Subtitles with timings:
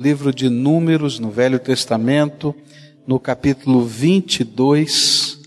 [0.00, 2.54] livro de Números, no Velho Testamento,
[3.06, 5.38] no capítulo 22,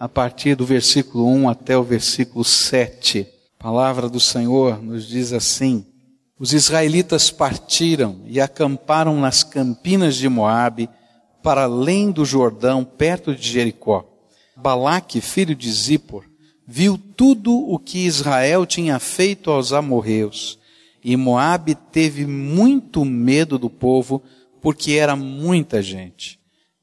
[0.00, 3.28] a partir do versículo 1 até o versículo 7.
[3.60, 5.84] A palavra do Senhor nos diz assim:
[6.38, 10.88] Os israelitas partiram e acamparam nas campinas de Moabe,
[11.42, 14.06] para além do Jordão, perto de Jericó.
[14.56, 16.24] Balaque, filho de Zippor,
[16.66, 20.61] viu tudo o que Israel tinha feito aos amorreus
[21.04, 24.22] e Moabe teve muito medo do povo,
[24.60, 26.38] porque era muita gente.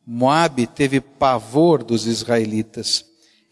[0.06, 3.06] Moabe teve pavor dos israelitas.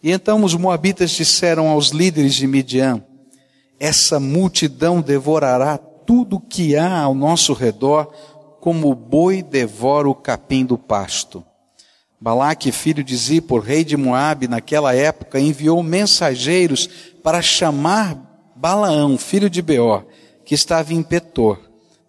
[0.03, 3.01] E então os moabitas disseram aos líderes de Midian:
[3.79, 8.05] Essa multidão devorará tudo que há ao nosso redor,
[8.59, 11.43] como o boi devora o capim do pasto.
[12.19, 16.89] Balaque, filho de Zippor, rei de Moabe, naquela época, enviou mensageiros
[17.23, 20.03] para chamar Balaão, filho de Beor,
[20.47, 21.59] que estava em Petor,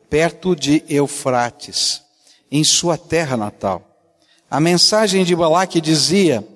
[0.08, 2.02] perto de Eufrates,
[2.48, 3.82] em sua terra natal.
[4.48, 6.46] A mensagem de Balaque dizia: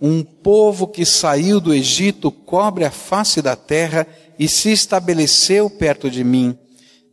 [0.00, 4.06] Um povo que saiu do Egito cobre a face da terra
[4.38, 6.58] e se estabeleceu perto de mim.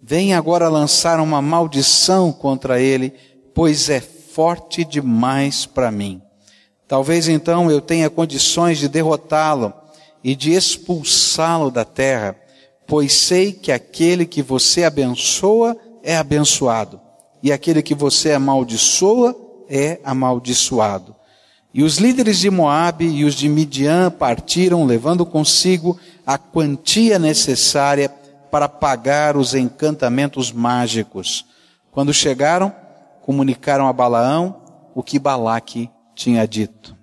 [0.02, 3.14] Vem agora lançar uma maldição contra ele,
[3.54, 6.22] pois é forte demais para mim.
[6.88, 9.74] Talvez então eu tenha condições de derrotá-lo
[10.24, 12.38] e de expulsá-lo da terra
[12.88, 17.00] pois sei que aquele que você abençoa é abençoado,
[17.42, 19.36] e aquele que você amaldiçoa
[19.70, 21.16] é amaldiçoado.
[21.74, 28.10] E os líderes de Moabe e os de Midian partiram, levando consigo a quantia necessária
[28.52, 31.46] para pagar os encantamentos mágicos.
[31.92, 32.72] Quando chegaram,
[33.24, 34.62] comunicaram a Balaão
[34.94, 36.96] o que Balaque tinha dito.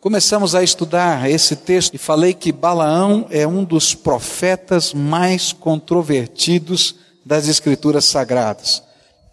[0.00, 6.94] Começamos a estudar esse texto e falei que Balaão é um dos profetas mais controvertidos
[7.22, 8.82] das Escrituras Sagradas.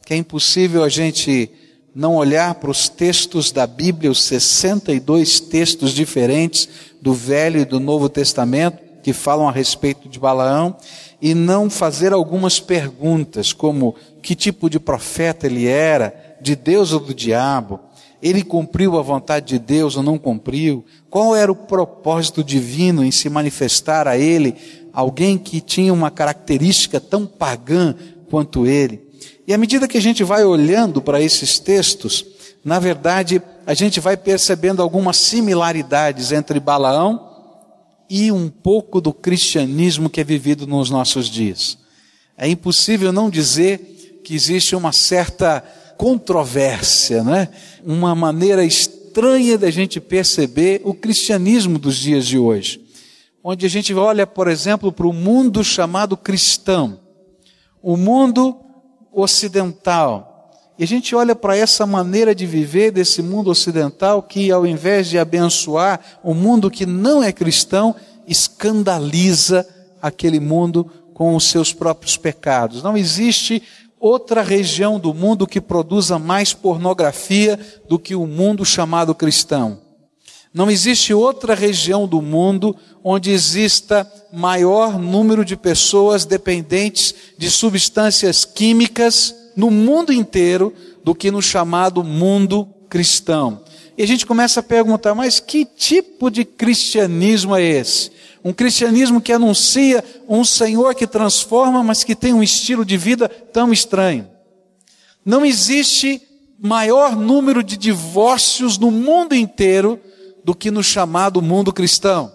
[0.06, 1.50] Que é impossível a gente
[1.96, 6.68] não olhar para os textos da Bíblia, os 62 textos diferentes
[7.02, 10.76] do Velho e do Novo Testamento que falam a respeito de Balaão
[11.22, 17.00] e não fazer algumas perguntas, como que tipo de profeta ele era, de Deus ou
[17.00, 17.80] do diabo,
[18.22, 20.84] ele cumpriu a vontade de Deus ou não cumpriu?
[21.10, 24.56] Qual era o propósito divino em se manifestar a ele
[24.92, 27.96] alguém que tinha uma característica tão pagã
[28.30, 29.08] quanto ele?
[29.48, 32.26] E à medida que a gente vai olhando para esses textos,
[32.66, 37.28] na verdade, a gente vai percebendo algumas similaridades entre Balaão
[38.10, 41.78] e um pouco do cristianismo que é vivido nos nossos dias.
[42.38, 45.64] É impossível não dizer que existe uma certa
[45.98, 47.50] controvérsia, né?
[47.84, 52.82] uma maneira estranha da gente perceber o cristianismo dos dias de hoje.
[53.44, 57.00] Onde a gente olha, por exemplo, para o mundo chamado cristão,
[57.82, 58.56] o mundo
[59.12, 64.66] ocidental, e a gente olha para essa maneira de viver desse mundo ocidental que, ao
[64.66, 67.96] invés de abençoar o mundo que não é cristão,
[68.28, 69.68] escandaliza
[70.00, 72.84] aquele mundo com os seus próprios pecados.
[72.84, 73.64] Não existe
[74.00, 79.82] outra região do mundo que produza mais pornografia do que o mundo chamado cristão.
[80.54, 88.44] Não existe outra região do mundo onde exista maior número de pessoas dependentes de substâncias
[88.44, 93.62] químicas no mundo inteiro do que no chamado mundo cristão.
[93.98, 98.12] E a gente começa a perguntar, mas que tipo de cristianismo é esse?
[98.48, 103.28] Um cristianismo que anuncia um Senhor que transforma, mas que tem um estilo de vida
[103.28, 104.26] tão estranho.
[105.26, 106.22] Não existe
[106.58, 110.00] maior número de divórcios no mundo inteiro
[110.46, 112.32] do que no chamado mundo cristão.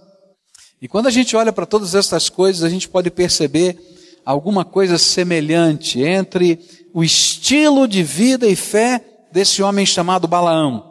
[0.82, 3.78] E quando a gente olha para todas essas coisas, a gente pode perceber
[4.22, 6.60] alguma coisa semelhante entre
[6.92, 9.02] o estilo de vida e fé
[9.32, 10.84] desse homem chamado Balaão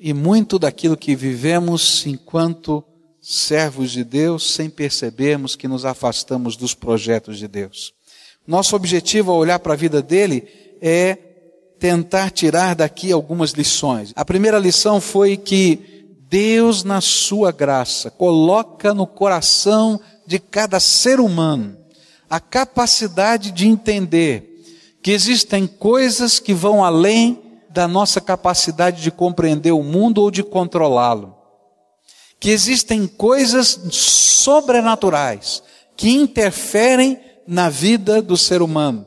[0.00, 2.84] e muito daquilo que vivemos enquanto
[3.22, 7.94] servos de Deus sem percebermos que nos afastamos dos projetos de Deus.
[8.44, 10.48] Nosso objetivo ao olhar para a vida dele
[10.82, 11.14] é
[11.78, 14.12] tentar tirar daqui algumas lições.
[14.16, 21.20] A primeira lição foi que Deus, na sua graça, coloca no coração de cada ser
[21.20, 21.76] humano
[22.28, 24.64] a capacidade de entender
[25.00, 30.42] que existem coisas que vão além da nossa capacidade de compreender o mundo ou de
[30.42, 31.41] controlá-lo
[32.42, 35.62] que existem coisas sobrenaturais
[35.96, 39.06] que interferem na vida do ser humano.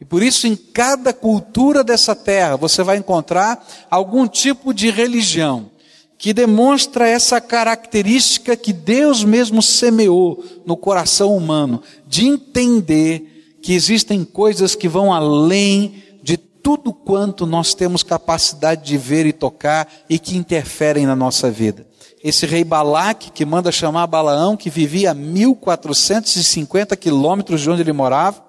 [0.00, 5.70] E por isso, em cada cultura dessa terra, você vai encontrar algum tipo de religião
[6.18, 14.24] que demonstra essa característica que Deus mesmo semeou no coração humano, de entender que existem
[14.24, 20.18] coisas que vão além de tudo quanto nós temos capacidade de ver e tocar e
[20.18, 21.91] que interferem na nossa vida.
[22.22, 27.92] Esse rei Balaque, que manda chamar Balaão, que vivia a 1450 quilômetros de onde ele
[27.92, 28.40] morava,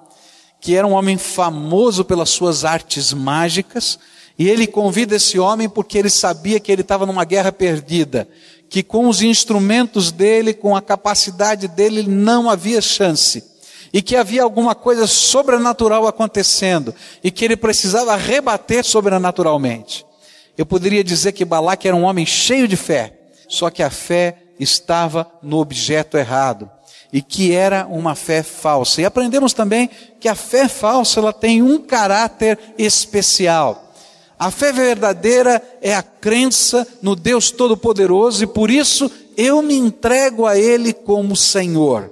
[0.62, 3.98] que era um homem famoso pelas suas artes mágicas,
[4.38, 8.28] e ele convida esse homem porque ele sabia que ele estava numa guerra perdida,
[8.70, 13.44] que com os instrumentos dele, com a capacidade dele, não havia chance.
[13.92, 16.94] E que havia alguma coisa sobrenatural acontecendo,
[17.24, 20.06] e que ele precisava rebater sobrenaturalmente.
[20.56, 23.23] Eu poderia dizer que Balaque era um homem cheio de fé,
[23.54, 26.70] só que a fé estava no objeto errado
[27.12, 29.00] e que era uma fé falsa.
[29.00, 33.94] E aprendemos também que a fé falsa ela tem um caráter especial.
[34.40, 40.48] A fé verdadeira é a crença no Deus Todo-Poderoso e por isso eu me entrego
[40.48, 42.12] a Ele como Senhor.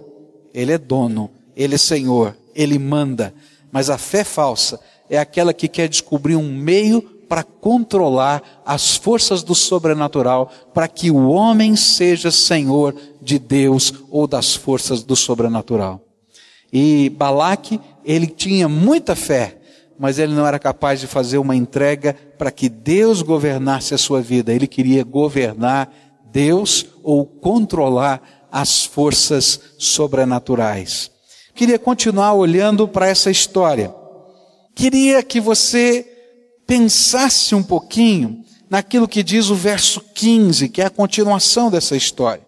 [0.54, 3.34] Ele é dono, Ele é Senhor, Ele manda.
[3.72, 4.80] Mas a fé falsa
[5.10, 11.10] é aquela que quer descobrir um meio para controlar as forças do sobrenatural, para que
[11.10, 16.02] o homem seja senhor de Deus ou das forças do sobrenatural.
[16.74, 19.58] E Balaque, ele tinha muita fé,
[19.98, 24.20] mas ele não era capaz de fazer uma entrega para que Deus governasse a sua
[24.20, 24.52] vida.
[24.52, 25.90] Ele queria governar
[26.34, 31.10] Deus ou controlar as forças sobrenaturais.
[31.56, 33.96] Queria continuar olhando para essa história.
[34.76, 36.11] Queria que você
[36.72, 42.48] pensasse um pouquinho naquilo que diz o verso 15, que é a continuação dessa história.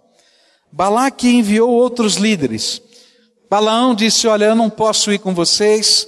[0.71, 2.81] Balaque enviou outros líderes.
[3.49, 6.07] Balaão disse: Olha, eu não posso ir com vocês.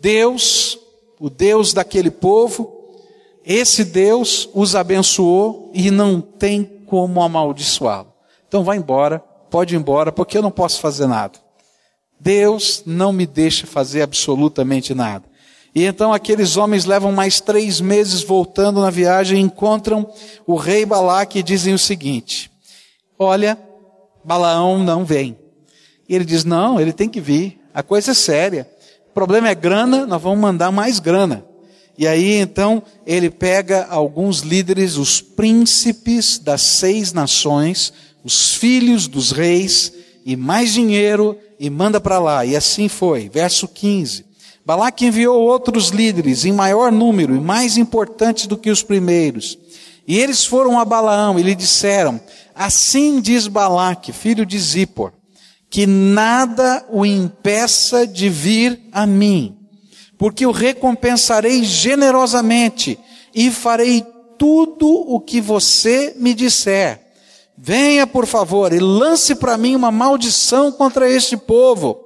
[0.00, 0.78] Deus,
[1.20, 2.72] o Deus daquele povo,
[3.44, 8.14] esse Deus os abençoou e não tem como amaldiçoá-lo.
[8.48, 9.18] Então vai embora,
[9.50, 11.38] pode ir embora, porque eu não posso fazer nada.
[12.18, 15.35] Deus não me deixa fazer absolutamente nada.
[15.76, 20.10] E então aqueles homens levam mais três meses voltando na viagem, encontram
[20.46, 22.50] o rei Balaque e dizem o seguinte:
[23.18, 23.58] Olha,
[24.24, 25.36] Balaão não vem.
[26.08, 27.60] E ele diz: Não, ele tem que vir.
[27.74, 28.66] A coisa é séria.
[29.10, 31.44] O problema é grana, nós vamos mandar mais grana.
[31.98, 37.92] E aí então ele pega alguns líderes, os príncipes das seis nações,
[38.24, 39.92] os filhos dos reis,
[40.24, 42.46] e mais dinheiro, e manda para lá.
[42.46, 43.28] E assim foi.
[43.28, 44.24] Verso 15.
[44.66, 49.56] Balaque enviou outros líderes em maior número e mais importantes do que os primeiros.
[50.08, 52.20] E eles foram a Balaão e lhe disseram:
[52.52, 55.12] Assim diz Balaque, filho de Zippor,
[55.70, 59.56] que nada o impeça de vir a mim,
[60.18, 62.98] porque o recompensarei generosamente
[63.32, 64.04] e farei
[64.36, 67.00] tudo o que você me disser.
[67.56, 72.05] Venha, por favor, e lance para mim uma maldição contra este povo.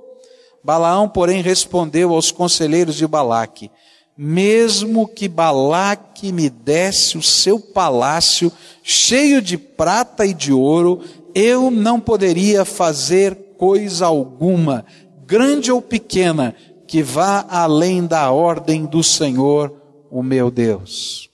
[0.63, 3.71] Balaão, porém, respondeu aos conselheiros de Balaque:
[4.17, 8.53] Mesmo que Balaque me desse o seu palácio
[8.83, 11.03] cheio de prata e de ouro,
[11.35, 14.85] eu não poderia fazer coisa alguma,
[15.27, 16.55] grande ou pequena,
[16.87, 19.75] que vá além da ordem do Senhor,
[20.11, 21.31] o meu Deus.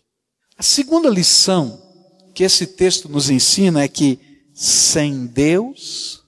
[0.57, 1.81] A segunda lição
[2.35, 4.19] que esse texto nos ensina é que
[4.55, 6.23] sem Deus,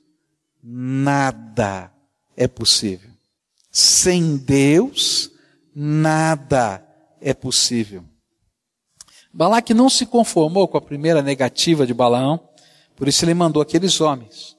[0.62, 1.92] nada
[2.38, 3.10] é possível.
[3.70, 5.28] Sem Deus,
[5.74, 6.82] nada
[7.20, 8.04] é possível.
[9.34, 12.40] Balaque não se conformou com a primeira negativa de Balaão,
[12.96, 14.56] por isso ele mandou aqueles homens.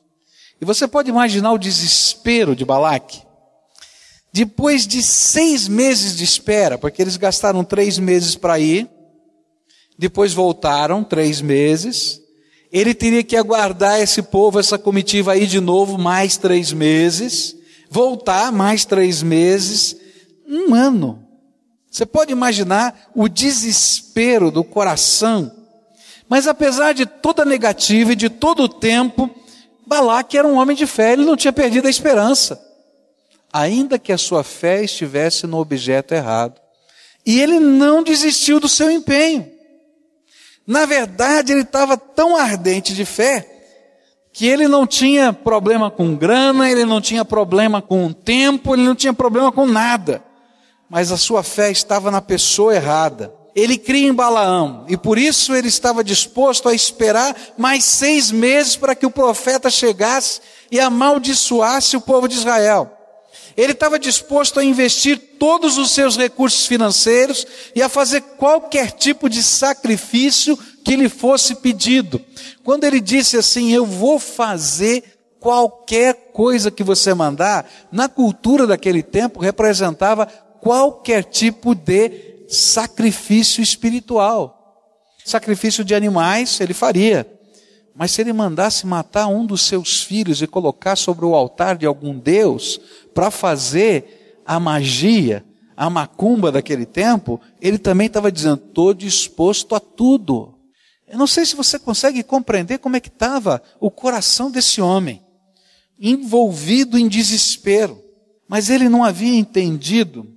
[0.62, 3.22] E você pode imaginar o desespero de Balaque.
[4.32, 8.90] Depois de seis meses de espera, porque eles gastaram três meses para ir,
[9.98, 12.22] depois voltaram três meses,
[12.72, 17.56] ele teria que aguardar esse povo, essa comitiva aí de novo mais três meses,
[17.90, 19.96] voltar mais três meses,
[20.48, 21.26] um ano.
[21.90, 25.52] Você pode imaginar o desespero do coração.
[26.28, 29.30] Mas apesar de toda a negativa e de todo o tempo,
[29.88, 32.64] Balaque era um homem de fé, ele não tinha perdido a esperança.
[33.52, 36.62] Ainda que a sua fé estivesse no objeto errado.
[37.26, 39.52] E ele não desistiu do seu empenho.
[40.68, 43.59] Na verdade, ele estava tão ardente de fé
[44.40, 48.96] que ele não tinha problema com grana, ele não tinha problema com tempo, ele não
[48.96, 50.24] tinha problema com nada.
[50.90, 53.34] Mas a sua fé estava na pessoa errada.
[53.54, 58.78] Ele cria em Balaão e por isso ele estava disposto a esperar mais seis meses
[58.78, 60.40] para que o profeta chegasse
[60.72, 62.90] e amaldiçoasse o povo de Israel.
[63.58, 69.28] Ele estava disposto a investir todos os seus recursos financeiros e a fazer qualquer tipo
[69.28, 70.58] de sacrifício
[70.90, 72.20] que lhe fosse pedido.
[72.64, 75.04] Quando ele disse assim, eu vou fazer
[75.40, 84.82] qualquer coisa que você mandar, na cultura daquele tempo representava qualquer tipo de sacrifício espiritual.
[85.24, 87.40] Sacrifício de animais ele faria.
[87.96, 91.86] Mas se ele mandasse matar um dos seus filhos e colocar sobre o altar de
[91.86, 92.82] algum deus
[93.14, 95.46] para fazer a magia,
[95.78, 100.56] a macumba daquele tempo, ele também estava dizendo: estou disposto a tudo.
[101.10, 105.24] Eu não sei se você consegue compreender como é que estava o coração desse homem,
[106.00, 108.02] envolvido em desespero.
[108.48, 110.28] Mas ele não havia entendido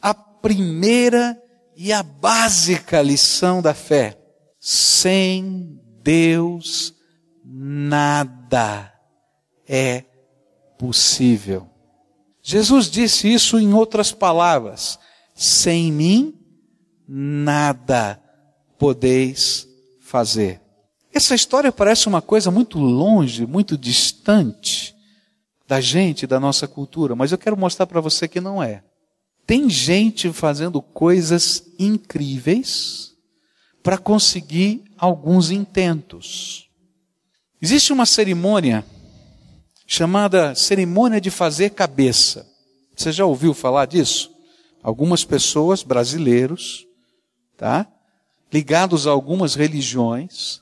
[0.00, 1.40] a primeira
[1.76, 4.18] e a básica lição da fé.
[4.60, 6.94] Sem Deus,
[7.44, 8.92] nada
[9.66, 10.04] é
[10.78, 11.68] possível.
[12.42, 14.98] Jesus disse isso em outras palavras:
[15.34, 16.34] sem mim,
[17.06, 18.20] nada
[18.78, 19.67] podeis
[20.08, 20.60] fazer.
[21.12, 24.94] Essa história parece uma coisa muito longe, muito distante
[25.66, 28.82] da gente, da nossa cultura, mas eu quero mostrar para você que não é.
[29.46, 33.12] Tem gente fazendo coisas incríveis
[33.82, 36.68] para conseguir alguns intentos.
[37.60, 38.84] Existe uma cerimônia
[39.86, 42.46] chamada cerimônia de fazer cabeça.
[42.96, 44.30] Você já ouviu falar disso?
[44.82, 46.86] Algumas pessoas, brasileiros,
[47.56, 47.86] tá?
[48.52, 50.60] Ligados a algumas religiões,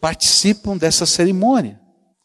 [0.00, 1.80] participam dessa cerimônia.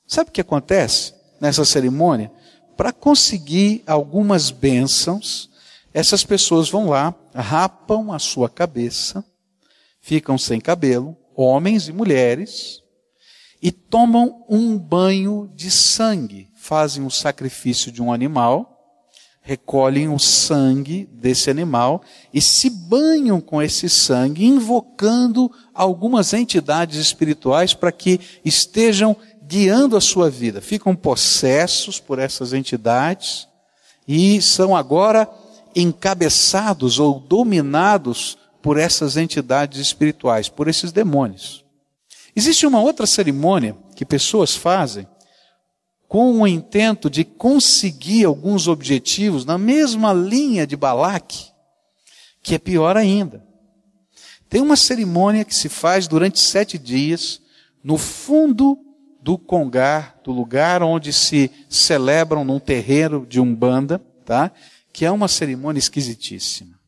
[0.07, 2.31] Sabe o que acontece nessa cerimônia?
[2.77, 5.49] Para conseguir algumas bênçãos,
[5.93, 9.23] essas pessoas vão lá, rapam a sua cabeça,
[10.01, 12.81] ficam sem cabelo, homens e mulheres,
[13.61, 18.74] e tomam um banho de sangue, fazem o sacrifício de um animal,
[19.45, 22.01] recolhem o sangue desse animal
[22.33, 29.15] e se banham com esse sangue, invocando algumas entidades espirituais para que estejam
[29.47, 30.61] guiando a sua vida.
[30.61, 33.47] Ficam possessos por essas entidades
[34.07, 35.29] e são agora
[35.75, 41.63] encabeçados ou dominados por essas entidades espirituais, por esses demônios.
[42.35, 45.07] Existe uma outra cerimônia que pessoas fazem
[46.07, 51.51] com o intento de conseguir alguns objetivos na mesma linha de Balaque,
[52.41, 53.45] que é pior ainda.
[54.47, 57.41] Tem uma cerimônia que se faz durante sete dias
[57.83, 58.77] no fundo
[59.21, 64.51] do Congar, do lugar onde se celebram num terreiro de Umbanda, tá?
[64.93, 66.79] Que é uma cerimônia esquisitíssima.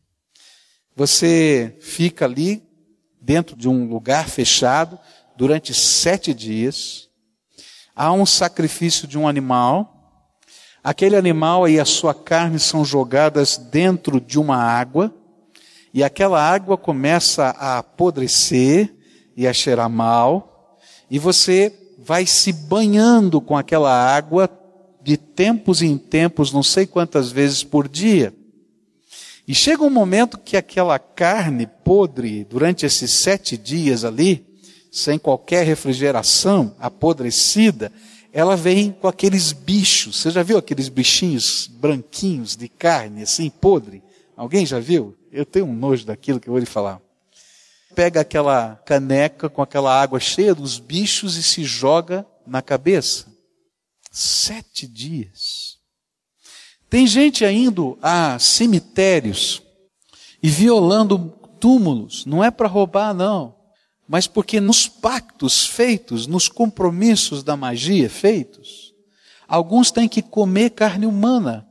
[0.96, 2.64] Você fica ali
[3.20, 5.00] dentro de um lugar fechado
[5.36, 7.07] durante sete dias
[7.98, 10.22] há um sacrifício de um animal,
[10.84, 15.12] aquele animal e a sua carne são jogadas dentro de uma água,
[15.92, 18.96] e aquela água começa a apodrecer
[19.36, 20.78] e a cheirar mal,
[21.10, 24.48] e você vai se banhando com aquela água
[25.02, 28.32] de tempos em tempos, não sei quantas vezes por dia.
[29.48, 34.47] E chega um momento que aquela carne podre, durante esses sete dias ali,
[34.92, 37.92] sem qualquer refrigeração, apodrecida,
[38.32, 40.18] ela vem com aqueles bichos.
[40.18, 44.04] Você já viu aqueles bichinhos branquinhos de carne, assim, podre?
[44.36, 45.18] Alguém já viu?
[45.32, 47.02] Eu tenho um nojo daquilo que eu vou lhe falar.
[47.96, 53.26] Pega aquela caneca com aquela água cheia dos bichos e se joga na cabeça.
[54.12, 55.78] Sete dias.
[56.90, 59.62] Tem gente indo a cemitérios
[60.42, 62.26] e violando túmulos.
[62.26, 63.57] Não é para roubar, não
[64.08, 68.94] mas porque nos pactos feitos, nos compromissos da magia feitos,
[69.48, 71.68] alguns têm que comer carne humana.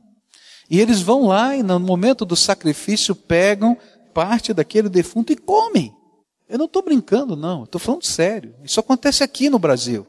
[0.69, 3.77] E eles vão lá e no momento do sacrifício pegam
[4.13, 5.93] parte daquele defunto e comem.
[6.49, 8.53] Eu não estou brincando, não, estou falando sério.
[8.63, 10.05] Isso acontece aqui no Brasil.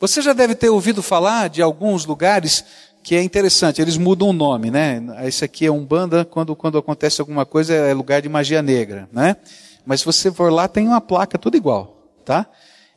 [0.00, 2.64] Você já deve ter ouvido falar de alguns lugares
[3.02, 5.02] que é interessante, eles mudam o nome, né?
[5.24, 9.08] Esse aqui é um banda, quando, quando acontece alguma coisa é lugar de magia negra,
[9.10, 9.36] né?
[9.88, 12.46] Mas se você for lá, tem uma placa tudo igual, tá?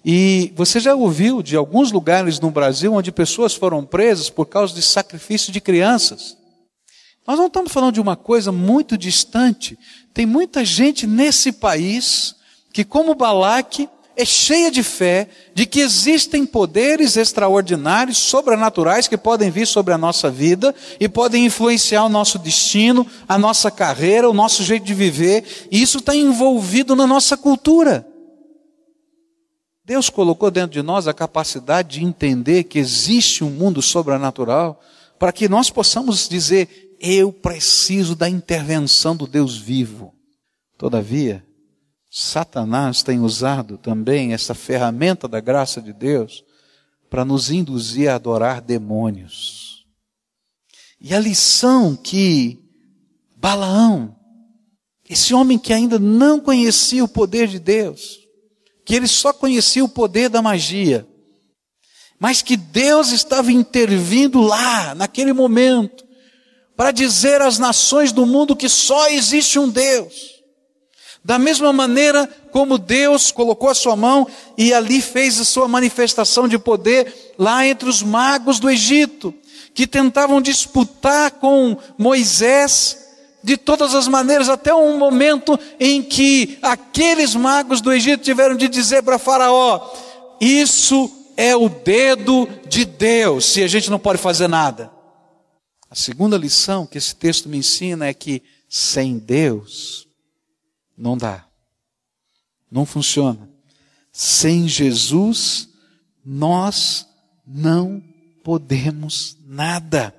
[0.04, 4.74] E você já ouviu de alguns lugares no Brasil onde pessoas foram presas por causa
[4.74, 6.36] de sacrifício de crianças?
[7.26, 9.80] Nós não estamos falando de uma coisa muito distante.
[10.14, 12.36] Tem muita gente nesse país
[12.74, 19.50] que, como Balaque, é cheia de fé de que existem poderes extraordinários, sobrenaturais, que podem
[19.50, 24.34] vir sobre a nossa vida e podem influenciar o nosso destino, a nossa carreira, o
[24.34, 28.08] nosso jeito de viver, e isso está envolvido na nossa cultura.
[29.84, 34.80] Deus colocou dentro de nós a capacidade de entender que existe um mundo sobrenatural,
[35.18, 40.14] para que nós possamos dizer: eu preciso da intervenção do Deus vivo.
[40.78, 41.44] Todavia,
[42.14, 46.44] Satanás tem usado também essa ferramenta da graça de Deus
[47.10, 49.86] para nos induzir a adorar demônios.
[51.00, 52.60] E a lição que
[53.38, 54.14] Balaão
[55.10, 58.20] Esse homem que ainda não conhecia o poder de Deus,
[58.86, 61.08] que ele só conhecia o poder da magia,
[62.20, 66.06] mas que Deus estava intervindo lá, naquele momento,
[66.76, 70.41] para dizer às nações do mundo que só existe um Deus.
[71.24, 76.48] Da mesma maneira como Deus colocou a sua mão e ali fez a sua manifestação
[76.48, 79.34] de poder lá entre os magos do Egito,
[79.74, 82.98] que tentavam disputar com Moisés
[83.44, 88.68] de todas as maneiras, até um momento em que aqueles magos do Egito tiveram de
[88.68, 89.94] dizer para Faraó:
[90.40, 94.92] Isso é o dedo de Deus, se a gente não pode fazer nada.
[95.90, 100.11] A segunda lição que esse texto me ensina é que sem Deus
[100.98, 101.48] não dá.
[102.70, 103.50] Não funciona.
[104.12, 105.70] Sem Jesus,
[106.24, 107.08] nós
[107.46, 108.04] não
[108.44, 110.16] podemos nada.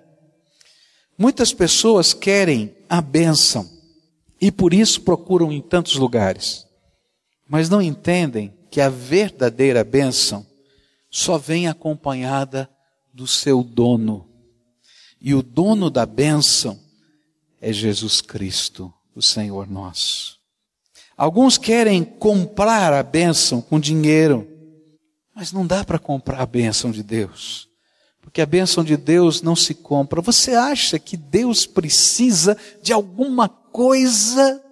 [1.16, 3.70] Muitas pessoas querem a bênção
[4.40, 6.66] e por isso procuram em tantos lugares,
[7.48, 10.46] mas não entendem que a verdadeira bênção
[11.10, 12.68] só vem acompanhada
[13.12, 14.28] do seu dono.
[15.20, 16.80] E o dono da bênção
[17.60, 20.41] é Jesus Cristo, o Senhor nosso.
[21.16, 24.48] Alguns querem comprar a bênção com dinheiro,
[25.34, 27.68] mas não dá para comprar a bênção de Deus.
[28.20, 30.22] Porque a bênção de Deus não se compra.
[30.22, 34.62] Você acha que Deus precisa de alguma coisa?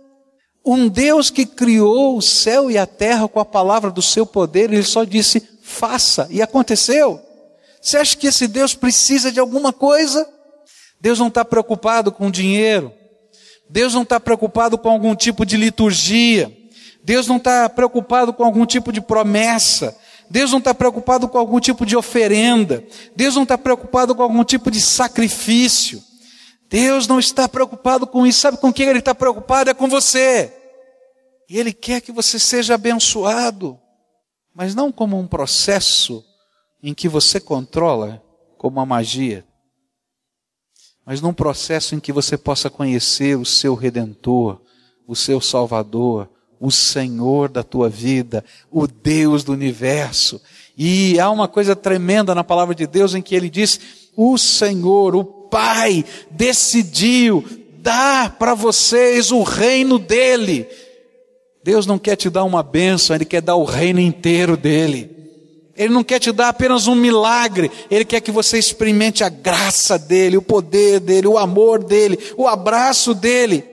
[0.64, 4.72] Um Deus que criou o céu e a terra com a palavra do seu poder,
[4.72, 7.20] ele só disse: faça, e aconteceu.
[7.80, 10.26] Você acha que esse Deus precisa de alguma coisa?
[11.00, 12.92] Deus não está preocupado com dinheiro.
[13.70, 16.56] Deus não está preocupado com algum tipo de liturgia.
[17.04, 19.96] Deus não está preocupado com algum tipo de promessa.
[20.28, 22.84] Deus não está preocupado com algum tipo de oferenda.
[23.14, 26.02] Deus não está preocupado com algum tipo de sacrifício.
[26.68, 28.40] Deus não está preocupado com isso.
[28.40, 29.70] Sabe com quem Ele está preocupado?
[29.70, 30.52] É com você.
[31.48, 33.78] E Ele quer que você seja abençoado.
[34.52, 36.24] Mas não como um processo
[36.82, 38.20] em que você controla,
[38.58, 39.44] como a magia
[41.04, 44.60] mas num processo em que você possa conhecer o seu redentor,
[45.06, 46.28] o seu salvador,
[46.60, 50.40] o Senhor da tua vida, o Deus do universo.
[50.76, 53.80] E há uma coisa tremenda na palavra de Deus em que ele diz:
[54.16, 57.44] o Senhor, o Pai, decidiu
[57.78, 60.68] dar para vocês o reino dele.
[61.62, 65.19] Deus não quer te dar uma bênção, Ele quer dar o reino inteiro dele.
[65.80, 69.98] Ele não quer te dar apenas um milagre, Ele quer que você experimente a graça
[69.98, 73.64] dEle, o poder dEle, o amor dEle, o abraço dEle.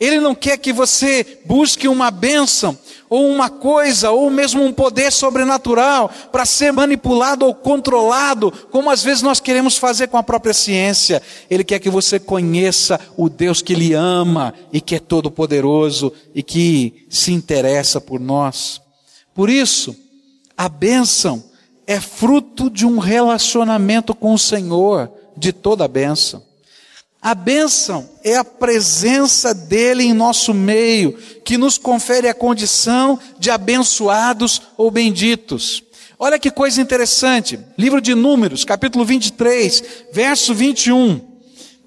[0.00, 2.78] Ele não quer que você busque uma bênção,
[3.10, 9.02] ou uma coisa, ou mesmo um poder sobrenatural, para ser manipulado ou controlado, como às
[9.02, 11.20] vezes nós queremos fazer com a própria ciência.
[11.50, 16.42] Ele quer que você conheça o Deus que lhe ama e que é todo-poderoso e
[16.42, 18.80] que se interessa por nós.
[19.34, 20.03] Por isso,
[20.56, 21.42] a bênção
[21.86, 26.42] é fruto de um relacionamento com o Senhor, de toda a bênção.
[27.20, 33.50] A bênção é a presença dele em nosso meio, que nos confere a condição de
[33.50, 35.82] abençoados ou benditos.
[36.18, 37.58] Olha que coisa interessante.
[37.78, 41.20] Livro de Números, capítulo 23, verso 21.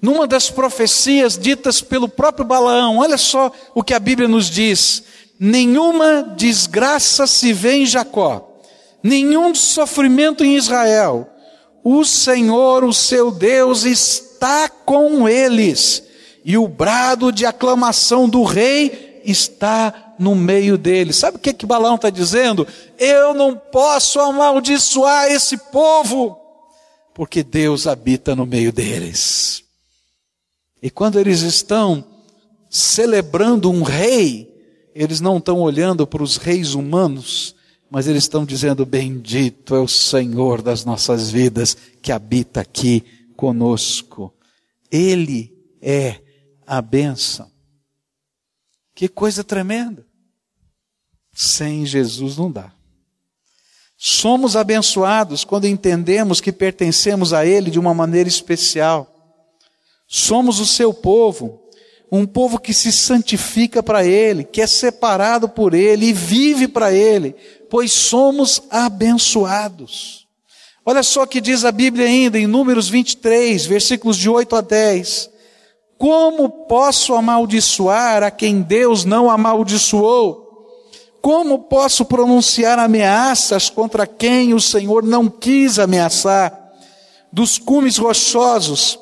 [0.02, 5.02] Numa das profecias ditas pelo próprio Balaão, olha só o que a Bíblia nos diz:
[5.38, 8.57] Nenhuma desgraça se vê em Jacó,
[9.02, 11.28] nenhum sofrimento em Israel.
[11.82, 16.02] O Senhor, o seu Deus, está com eles,
[16.44, 21.16] e o brado de aclamação do rei está no meio deles.
[21.16, 22.66] Sabe o que, que Balão está dizendo?
[22.98, 26.38] Eu não posso amaldiçoar esse povo,
[27.14, 29.62] porque Deus habita no meio deles.
[30.82, 32.04] E quando eles estão
[32.70, 34.48] celebrando um rei,
[34.94, 37.54] eles não estão olhando para os reis humanos,
[37.90, 43.04] mas eles estão dizendo: Bendito é o Senhor das nossas vidas que habita aqui
[43.36, 44.34] conosco.
[44.90, 46.20] Ele é
[46.66, 47.50] a bênção.
[48.94, 50.06] Que coisa tremenda.
[51.32, 52.72] Sem Jesus não dá.
[53.96, 59.12] Somos abençoados quando entendemos que pertencemos a Ele de uma maneira especial.
[60.06, 61.60] Somos o seu povo,
[62.10, 66.92] um povo que se santifica para Ele, que é separado por Ele e vive para
[66.92, 67.34] Ele,
[67.70, 70.26] pois somos abençoados.
[70.84, 75.30] Olha só que diz a Bíblia ainda em Números 23, versículos de 8 a 10.
[75.98, 80.48] Como posso amaldiçoar a quem Deus não amaldiçoou?
[81.20, 86.58] Como posso pronunciar ameaças contra quem o Senhor não quis ameaçar?
[87.30, 88.98] Dos cumes rochosos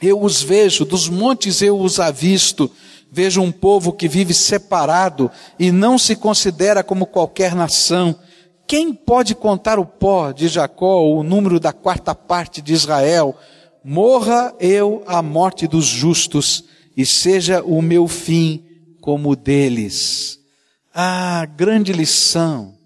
[0.00, 2.70] eu os vejo, dos montes eu os avisto,
[3.10, 8.14] Vejo um povo que vive separado e não se considera como qualquer nação.
[8.66, 13.36] Quem pode contar o pó de Jacó ou o número da quarta parte de Israel?
[13.84, 16.64] Morra eu a morte dos justos
[16.96, 18.64] e seja o meu fim
[19.00, 20.40] como o deles.
[20.92, 22.76] A grande lição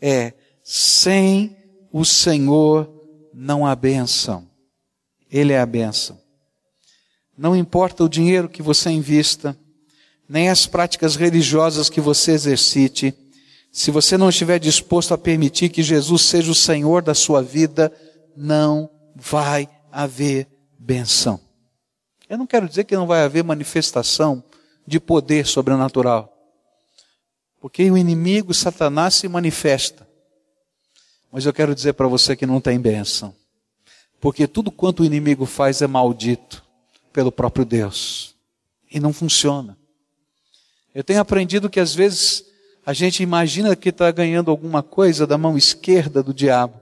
[0.00, 1.56] é: sem
[1.90, 2.88] o Senhor
[3.32, 4.46] não há bênção.
[5.30, 6.16] Ele é a bênção.
[7.36, 9.58] Não importa o dinheiro que você invista,
[10.28, 13.14] nem as práticas religiosas que você exercite,
[13.70, 17.92] se você não estiver disposto a permitir que Jesus seja o Senhor da sua vida,
[18.36, 21.40] não vai haver benção.
[22.28, 24.42] Eu não quero dizer que não vai haver manifestação
[24.86, 26.32] de poder sobrenatural.
[27.60, 30.06] Porque o inimigo, Satanás, se manifesta.
[31.32, 33.34] Mas eu quero dizer para você que não tem bênção.
[34.20, 36.64] Porque tudo quanto o inimigo faz é maldito
[37.12, 38.34] pelo próprio Deus.
[38.90, 39.76] E não funciona.
[40.94, 42.44] Eu tenho aprendido que às vezes
[42.86, 46.80] a gente imagina que está ganhando alguma coisa da mão esquerda do diabo,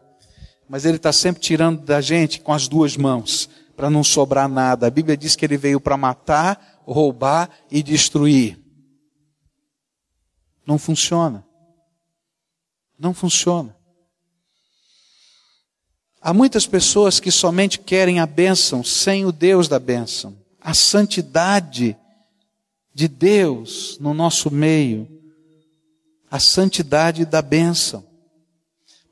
[0.69, 4.87] mas ele está sempre tirando da gente com as duas mãos, para não sobrar nada.
[4.87, 8.59] A Bíblia diz que ele veio para matar, roubar e destruir.
[10.67, 11.45] Não funciona.
[12.99, 13.75] Não funciona.
[16.21, 20.37] Há muitas pessoas que somente querem a bênção sem o Deus da bênção.
[20.61, 21.97] A santidade
[22.95, 25.09] de Deus no nosso meio.
[26.31, 28.05] A santidade da bênção.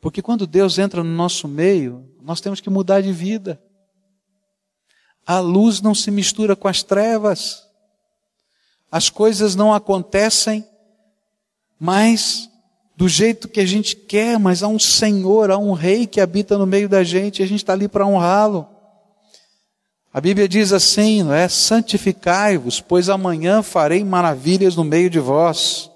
[0.01, 3.61] Porque quando Deus entra no nosso meio, nós temos que mudar de vida.
[5.27, 7.67] A luz não se mistura com as trevas.
[8.91, 10.67] As coisas não acontecem
[11.79, 12.51] mais
[12.97, 16.59] do jeito que a gente quer, mas há um Senhor, há um Rei que habita
[16.59, 18.69] no meio da gente e a gente está ali para honrá-lo.
[20.13, 21.49] A Bíblia diz assim, não é?
[21.49, 25.91] Santificai-vos, pois amanhã farei maravilhas no meio de vós.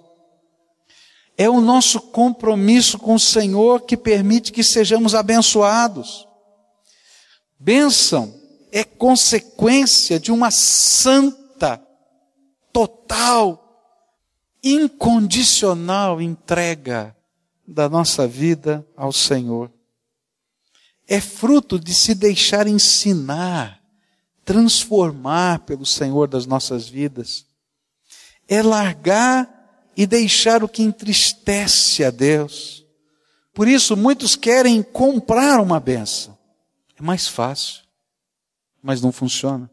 [1.37, 6.29] É o nosso compromisso com o Senhor que permite que sejamos abençoados.
[7.59, 8.33] Bênção
[8.71, 11.83] é consequência de uma santa,
[12.73, 13.61] total,
[14.63, 17.17] incondicional entrega
[17.67, 19.73] da nossa vida ao Senhor.
[21.07, 23.81] É fruto de se deixar ensinar,
[24.45, 27.47] transformar pelo Senhor das nossas vidas.
[28.47, 29.51] É largar
[29.97, 32.85] e deixar o que entristece a Deus.
[33.53, 36.37] Por isso, muitos querem comprar uma benção.
[36.97, 37.83] É mais fácil,
[38.83, 39.71] mas não funciona.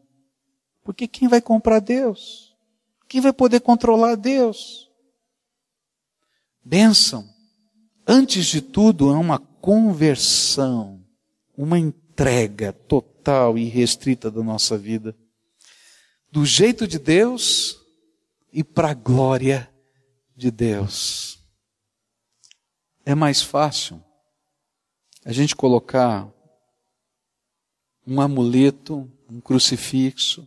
[0.84, 2.56] Porque quem vai comprar Deus?
[3.08, 4.90] Quem vai poder controlar Deus?
[6.64, 7.28] Bênção,
[8.06, 11.04] antes de tudo, é uma conversão,
[11.56, 12.72] uma entrega
[13.22, 15.16] total e restrita da nossa vida.
[16.30, 17.78] Do jeito de Deus
[18.52, 19.72] e para a glória
[20.36, 21.38] de Deus.
[23.06, 24.02] É mais fácil
[25.24, 26.28] a gente colocar
[28.04, 30.46] um amuleto, um crucifixo,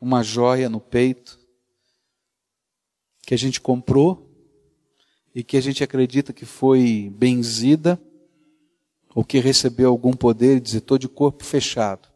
[0.00, 1.38] uma joia no peito,
[3.22, 4.28] que a gente comprou
[5.32, 8.00] e que a gente acredita que foi benzida
[9.14, 12.08] ou que recebeu algum poder e dizer estou de corpo fechado.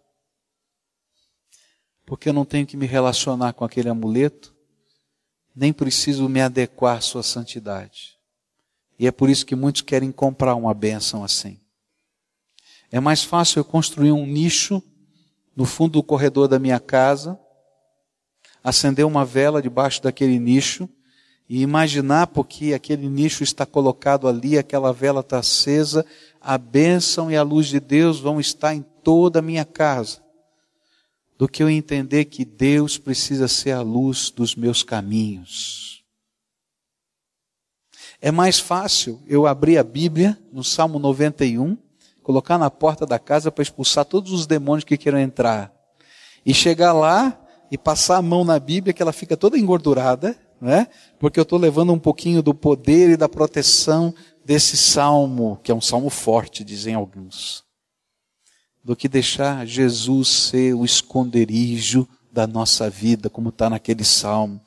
[2.06, 4.54] Porque eu não tenho que me relacionar com aquele amuleto,
[5.54, 8.18] nem preciso me adequar à sua santidade.
[8.98, 11.60] E é por isso que muitos querem comprar uma bênção assim.
[12.90, 14.82] É mais fácil eu construir um nicho
[15.56, 17.38] no fundo do corredor da minha casa,
[18.62, 20.88] acender uma vela debaixo daquele nicho
[21.48, 26.04] e imaginar porque aquele nicho está colocado ali, aquela vela está acesa,
[26.40, 30.22] a bênção e a luz de Deus vão estar em toda a minha casa,
[31.38, 36.02] do que eu entender que Deus precisa ser a luz dos meus caminhos.
[38.20, 41.76] É mais fácil eu abrir a Bíblia no Salmo 91,
[42.22, 45.70] colocar na porta da casa para expulsar todos os demônios que queiram entrar,
[46.46, 47.38] e chegar lá
[47.70, 50.88] e passar a mão na Bíblia que ela fica toda engordurada, né?
[51.18, 55.74] Porque eu estou levando um pouquinho do poder e da proteção desse salmo, que é
[55.74, 57.62] um salmo forte, dizem alguns,
[58.82, 64.58] do que deixar Jesus ser o esconderijo da nossa vida, como está naquele salmo,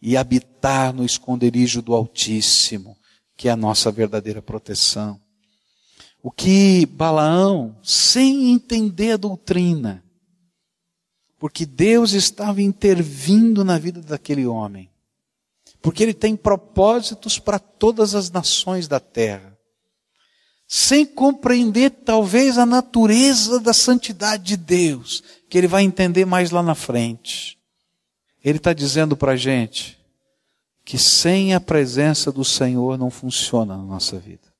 [0.00, 2.96] e habitar no esconderijo do Altíssimo,
[3.36, 5.20] que é a nossa verdadeira proteção.
[6.22, 10.02] O que Balaão, sem entender a doutrina,
[11.38, 14.88] porque Deus estava intervindo na vida daquele homem,
[15.84, 19.54] porque Ele tem propósitos para todas as nações da terra.
[20.66, 26.62] Sem compreender talvez a natureza da santidade de Deus, que ele vai entender mais lá
[26.62, 27.58] na frente.
[28.42, 30.00] Ele está dizendo para a gente
[30.86, 34.54] que sem a presença do Senhor não funciona na nossa vida.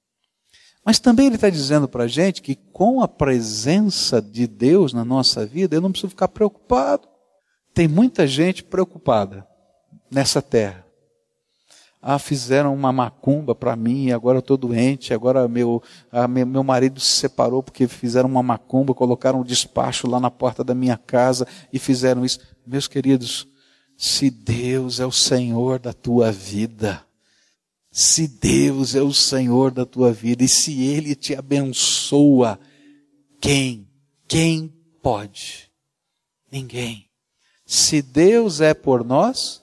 [0.85, 5.07] Mas também ele está dizendo para a gente que com a presença de Deus na
[5.07, 7.09] nossa vida, eu não preciso ficar preocupado.
[7.73, 9.49] Tem muita gente preocupada
[10.11, 10.84] nessa terra.
[12.07, 16.63] Ah, fizeram uma macumba para mim, agora eu estou doente, agora meu, ah, meu, meu
[16.63, 20.99] marido se separou porque fizeram uma macumba, colocaram um despacho lá na porta da minha
[20.99, 22.41] casa e fizeram isso.
[22.67, 23.49] Meus queridos,
[23.97, 27.03] se Deus é o Senhor da tua vida,
[27.91, 32.61] se Deus é o Senhor da tua vida e se Ele te abençoa,
[33.41, 33.89] quem?
[34.29, 34.71] Quem
[35.03, 35.71] pode?
[36.53, 37.07] Ninguém.
[37.65, 39.63] Se Deus é por nós,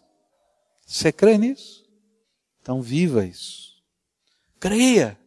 [0.88, 1.81] você crê nisso?
[2.62, 3.76] Então viva isso.
[4.60, 5.18] Creia.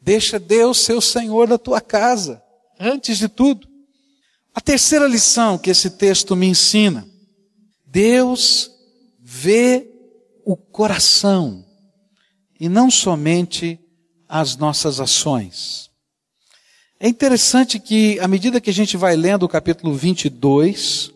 [0.00, 2.42] Deixa Deus ser o Senhor da tua casa,
[2.78, 3.68] antes de tudo.
[4.54, 7.08] A terceira lição que esse texto me ensina:
[7.84, 8.70] Deus
[9.18, 9.90] vê
[10.44, 11.64] o coração
[12.58, 13.78] e não somente
[14.28, 15.90] as nossas ações.
[17.00, 21.12] É interessante que, à medida que a gente vai lendo o capítulo 22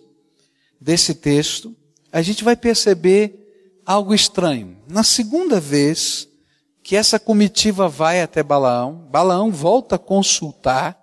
[0.81, 1.77] desse texto,
[2.13, 3.42] a gente vai perceber
[3.85, 4.77] algo estranho.
[4.89, 6.29] Na segunda vez
[6.83, 10.99] que essa comitiva vai até Balaão, Balaão volta a consultar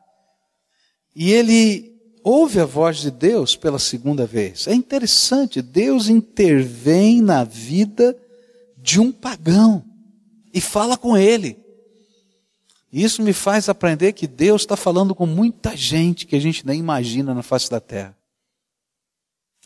[1.15, 4.67] e ele ouve a voz de Deus pela segunda vez.
[4.67, 8.17] É interessante, Deus intervém na vida
[8.77, 9.83] de um pagão
[10.53, 11.57] e fala com ele.
[12.91, 16.79] Isso me faz aprender que Deus está falando com muita gente que a gente nem
[16.79, 18.17] imagina na face da terra,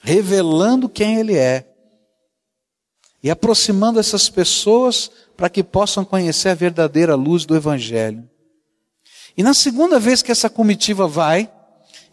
[0.02, 1.73] revelando quem Ele é
[3.24, 8.30] e aproximando essas pessoas para que possam conhecer a verdadeira luz do Evangelho.
[9.36, 11.50] E na segunda vez que essa comitiva vai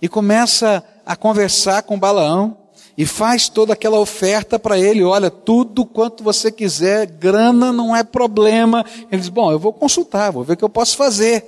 [0.01, 2.57] e começa a conversar com Balaão,
[3.01, 8.05] e faz toda aquela oferta para ele, olha, tudo quanto você quiser, grana não é
[8.05, 8.85] problema.
[9.11, 11.43] Ele diz, bom, eu vou consultar, vou ver o que eu posso fazer.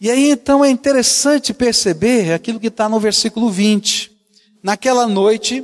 [0.00, 4.10] E aí então é interessante perceber aquilo que está no versículo 20.
[4.62, 5.62] Naquela noite,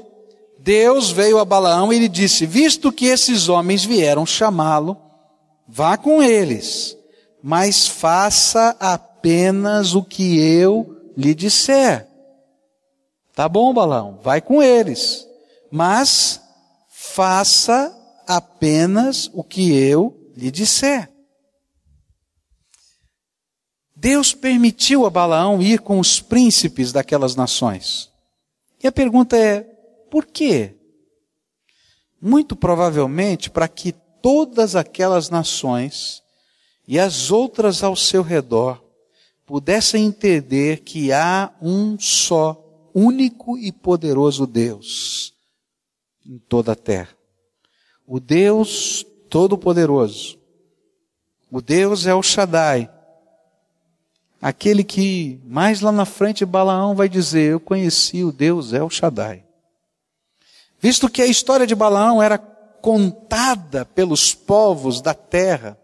[0.67, 5.01] Deus veio a Balaão e lhe disse, visto que esses homens vieram chamá-lo,
[5.69, 6.99] vá com eles,
[7.41, 12.09] mas faça apenas o que eu lhe disser.
[13.33, 15.25] Tá bom, Balão, vai com eles.
[15.71, 16.41] Mas
[16.91, 21.09] faça apenas o que eu lhe disser.
[23.95, 28.11] Deus permitiu a Balaão ir com os príncipes daquelas nações.
[28.83, 29.76] E a pergunta é:
[30.11, 30.75] por quê?
[32.21, 33.93] Muito provavelmente para que
[34.23, 36.23] todas aquelas nações
[36.87, 38.83] e as outras ao seu redor
[39.45, 42.63] pudessem entender que há um só
[42.95, 45.35] único e poderoso Deus
[46.27, 47.17] em toda a terra.
[48.07, 50.39] O Deus Todo-Poderoso.
[51.51, 52.91] O Deus é o Shaddai.
[54.41, 59.46] Aquele que mais lá na frente Balaão vai dizer: Eu conheci o Deus El Shaddai.
[60.87, 65.77] Visto que a história de Balaão era contada pelos povos da terra,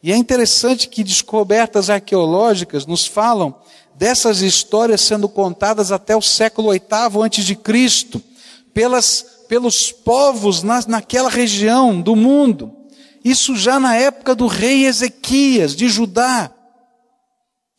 [0.00, 3.56] e é interessante que descobertas arqueológicas nos falam
[3.96, 8.22] dessas histórias sendo contadas até o século VIII antes de Cristo,
[8.72, 12.72] pelas, pelos povos na, naquela região do mundo.
[13.24, 16.52] Isso já na época do rei Ezequias, de Judá.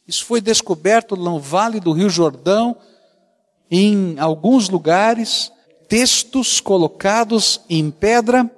[0.06, 2.76] Isso foi descoberto no Vale do Rio Jordão,
[3.72, 5.50] em alguns lugares,
[5.88, 8.50] textos colocados em pedra,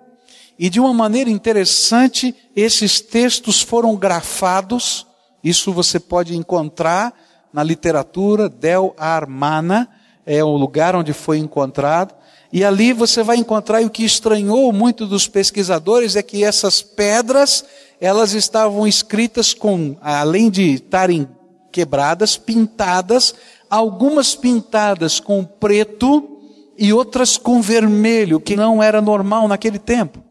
[0.58, 5.08] e de uma maneira interessante, esses textos foram grafados,
[5.44, 7.14] isso você pode encontrar
[7.54, 9.90] na literatura, Del Armana,
[10.26, 12.14] é o lugar onde foi encontrado.
[12.52, 16.82] E ali você vai encontrar, e o que estranhou muito dos pesquisadores é que essas
[16.82, 17.64] pedras,
[18.02, 21.28] elas estavam escritas com, além de estarem
[21.72, 23.34] quebradas, pintadas,
[23.70, 26.39] algumas pintadas com preto
[26.80, 30.24] e outras com vermelho, que não era normal naquele tempo.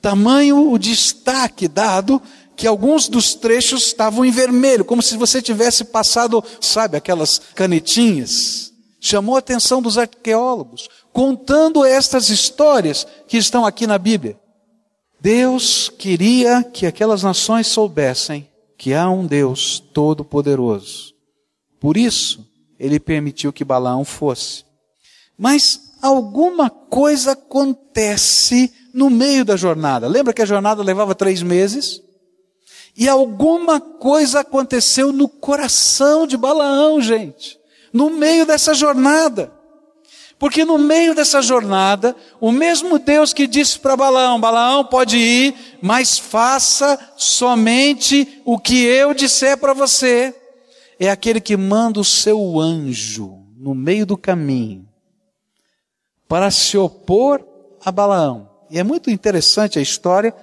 [0.00, 2.22] Tamanho o destaque dado
[2.54, 8.72] que alguns dos trechos estavam em vermelho, como se você tivesse passado, sabe, aquelas canetinhas.
[9.00, 14.38] Chamou a atenção dos arqueólogos, contando estas histórias que estão aqui na Bíblia.
[15.20, 21.14] Deus queria que aquelas nações soubessem que há um Deus todo-poderoso.
[21.80, 22.46] Por isso,
[22.78, 24.67] ele permitiu que Balaão fosse.
[25.38, 30.08] Mas alguma coisa acontece no meio da jornada.
[30.08, 32.02] Lembra que a jornada levava três meses?
[32.96, 37.56] E alguma coisa aconteceu no coração de Balaão, gente,
[37.92, 39.52] no meio dessa jornada.
[40.36, 45.54] Porque no meio dessa jornada, o mesmo Deus que disse para Balaão: Balaão pode ir,
[45.80, 50.34] mas faça somente o que eu disser para você.
[50.98, 54.87] É aquele que manda o seu anjo no meio do caminho
[56.28, 57.44] para se opor
[57.84, 58.48] a Balaão.
[58.70, 60.34] E é muito interessante a história,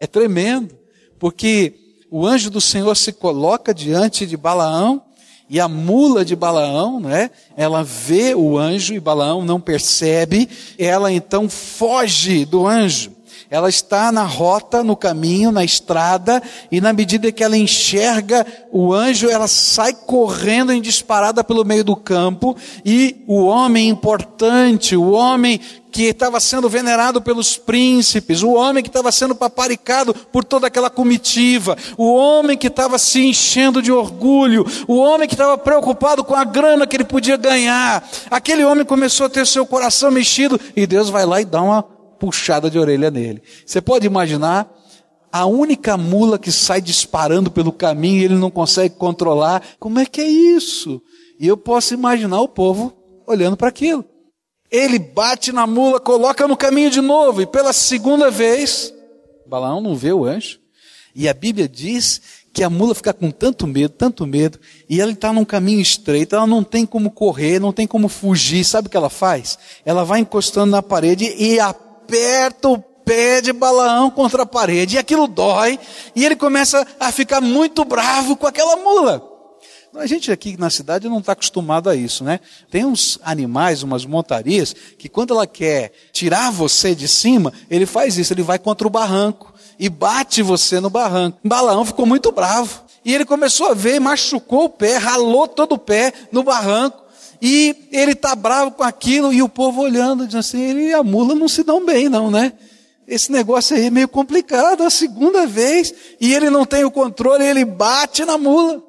[0.00, 0.76] é tremendo,
[1.18, 1.74] porque
[2.10, 5.02] o anjo do Senhor se coloca diante de Balaão
[5.48, 7.30] e a mula de Balaão, né?
[7.56, 13.12] Ela vê o anjo e Balaão não percebe, ela então foge do anjo.
[13.50, 18.94] Ela está na rota, no caminho, na estrada, e na medida que ela enxerga o
[18.94, 25.10] anjo, ela sai correndo em disparada pelo meio do campo, e o homem importante, o
[25.10, 25.60] homem
[25.90, 30.88] que estava sendo venerado pelos príncipes, o homem que estava sendo paparicado por toda aquela
[30.88, 36.36] comitiva, o homem que estava se enchendo de orgulho, o homem que estava preocupado com
[36.36, 40.86] a grana que ele podia ganhar, aquele homem começou a ter seu coração mexido e
[40.86, 43.42] Deus vai lá e dá uma puxada de orelha nele.
[43.66, 44.70] Você pode imaginar
[45.32, 49.62] a única mula que sai disparando pelo caminho e ele não consegue controlar.
[49.80, 51.00] Como é que é isso?
[51.38, 52.92] E eu posso imaginar o povo
[53.26, 54.04] olhando para aquilo.
[54.70, 58.94] Ele bate na mula, coloca no caminho de novo, e pela segunda vez,
[59.46, 60.60] Balaão não vê o anjo.
[61.12, 62.20] E a Bíblia diz
[62.52, 66.36] que a mula fica com tanto medo, tanto medo, e ela está num caminho estreito,
[66.36, 68.64] ela não tem como correr, não tem como fugir.
[68.64, 69.58] Sabe o que ela faz?
[69.84, 71.58] Ela vai encostando na parede e
[72.10, 75.78] aperta o pé de Balaão contra a parede, e aquilo dói,
[76.14, 79.28] e ele começa a ficar muito bravo com aquela mula.
[79.96, 82.38] A gente aqui na cidade não está acostumado a isso, né?
[82.70, 88.16] Tem uns animais, umas montarias, que quando ela quer tirar você de cima, ele faz
[88.16, 91.38] isso, ele vai contra o barranco e bate você no barranco.
[91.44, 92.84] Balaão ficou muito bravo.
[93.04, 97.02] E ele começou a ver, machucou o pé, ralou todo o pé no barranco.
[97.42, 101.02] E ele está bravo com aquilo, e o povo olhando, dizendo assim, ele e a
[101.02, 102.52] mula não se dão bem, não, né?
[103.06, 107.44] Esse negócio aí é meio complicado, a segunda vez, e ele não tem o controle,
[107.44, 108.82] ele bate na mula.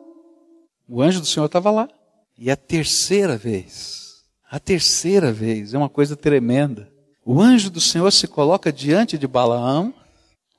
[0.87, 1.89] O anjo do Senhor estava lá.
[2.37, 6.89] E a terceira vez, a terceira vez, é uma coisa tremenda.
[7.25, 9.93] O anjo do Senhor se coloca diante de Balaão,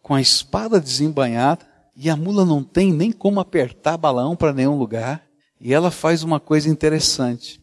[0.00, 4.78] com a espada desembanhada, e a mula não tem nem como apertar Balaão para nenhum
[4.78, 5.22] lugar.
[5.60, 7.61] E ela faz uma coisa interessante.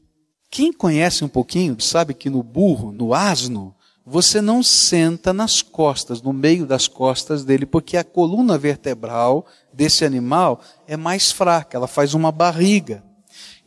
[0.49, 6.21] Quem conhece um pouquinho sabe que no burro, no asno, você não senta nas costas,
[6.21, 11.87] no meio das costas dele, porque a coluna vertebral desse animal é mais fraca, ela
[11.87, 13.03] faz uma barriga.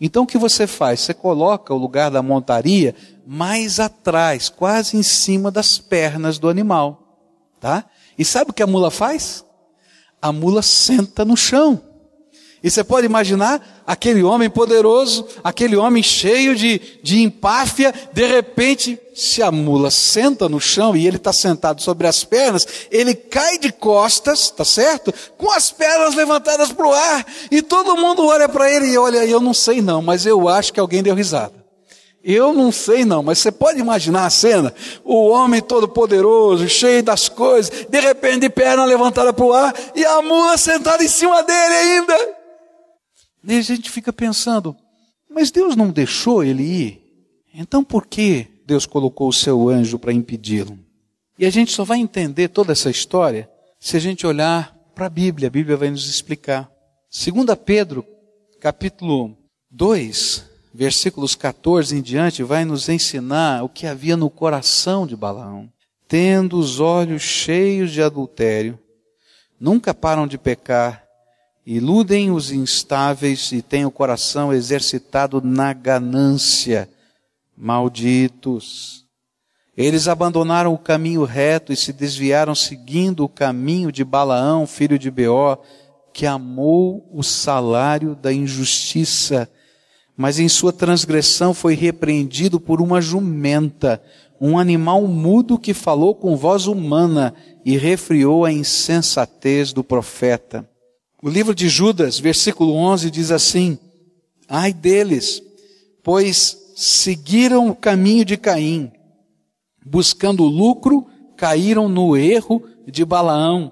[0.00, 1.00] Então o que você faz?
[1.00, 7.16] Você coloca o lugar da montaria mais atrás, quase em cima das pernas do animal,
[7.60, 7.84] tá?
[8.18, 9.44] E sabe o que a mula faz?
[10.20, 11.80] A mula senta no chão.
[12.62, 19.00] E você pode imaginar aquele homem poderoso, aquele homem cheio de, de empáfia, de repente,
[19.12, 23.58] se a mula senta no chão e ele está sentado sobre as pernas, ele cai
[23.58, 25.12] de costas, tá certo?
[25.36, 29.26] Com as pernas levantadas para o ar, e todo mundo olha para ele e olha,
[29.26, 31.62] eu não sei não, mas eu acho que alguém deu risada.
[32.24, 34.72] Eu não sei não, mas você pode imaginar a cena?
[35.02, 39.74] O homem todo poderoso, cheio das coisas, de repente de perna levantada para o ar,
[39.96, 42.41] e a mula sentada em cima dele ainda.
[43.44, 44.76] E a gente fica pensando,
[45.28, 47.02] mas Deus não deixou ele ir?
[47.54, 50.78] Então por que Deus colocou o seu anjo para impedi-lo?
[51.38, 53.50] E a gente só vai entender toda essa história
[53.80, 55.48] se a gente olhar para a Bíblia.
[55.48, 56.70] A Bíblia vai nos explicar.
[57.10, 58.06] 2 Pedro,
[58.60, 59.36] capítulo
[59.70, 65.68] 2, versículos 14 em diante, vai nos ensinar o que havia no coração de Balaão.
[66.06, 68.78] Tendo os olhos cheios de adultério,
[69.58, 71.04] nunca param de pecar
[71.66, 76.88] iludem os instáveis e têm o coração exercitado na ganância.
[77.56, 79.04] Malditos.
[79.76, 85.10] Eles abandonaram o caminho reto e se desviaram seguindo o caminho de Balaão, filho de
[85.10, 85.56] Beó,
[86.12, 89.48] que amou o salário da injustiça,
[90.14, 94.02] mas em sua transgressão foi repreendido por uma jumenta,
[94.38, 97.32] um animal mudo que falou com voz humana
[97.64, 100.68] e refriou a insensatez do profeta.
[101.24, 103.78] O livro de Judas, versículo 11, diz assim:
[104.48, 105.40] Ai deles,
[106.02, 108.90] pois seguiram o caminho de Caim,
[109.86, 111.06] buscando lucro,
[111.36, 113.70] caíram no erro de Balaão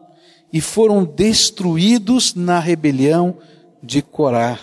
[0.53, 3.37] e foram destruídos na rebelião
[3.83, 4.57] de Corá.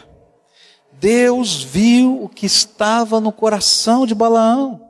[0.97, 4.81] Deus viu o que estava no coração de Balaão.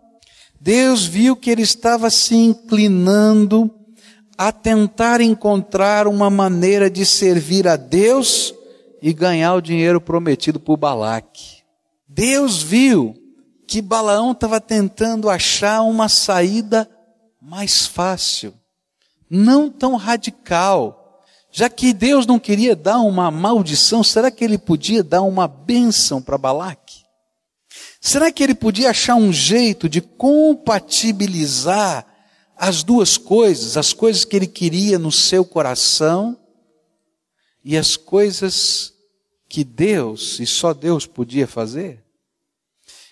[0.62, 3.74] Deus viu que ele estava se inclinando
[4.38, 8.54] a tentar encontrar uma maneira de servir a Deus
[9.02, 11.64] e ganhar o dinheiro prometido por Balaque.
[12.08, 13.16] Deus viu
[13.68, 16.90] que Balaão estava tentando achar uma saída
[17.42, 18.54] mais fácil,
[19.30, 21.24] não tão radical.
[21.52, 26.22] Já que Deus não queria dar uma maldição, será que ele podia dar uma bênção
[26.22, 27.04] para Balaque?
[28.00, 32.06] Será que ele podia achar um jeito de compatibilizar
[32.58, 36.38] as duas coisas, as coisas que ele queria no seu coração
[37.64, 38.94] e as coisas
[39.48, 42.04] que Deus e só Deus podia fazer?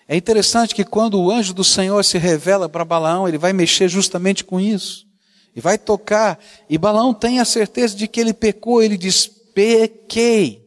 [0.07, 3.87] É interessante que quando o anjo do Senhor se revela para Balaão, ele vai mexer
[3.89, 5.05] justamente com isso.
[5.55, 6.39] E vai tocar.
[6.69, 8.83] E Balaão tem a certeza de que ele pecou.
[8.83, 10.64] Ele diz: pequei.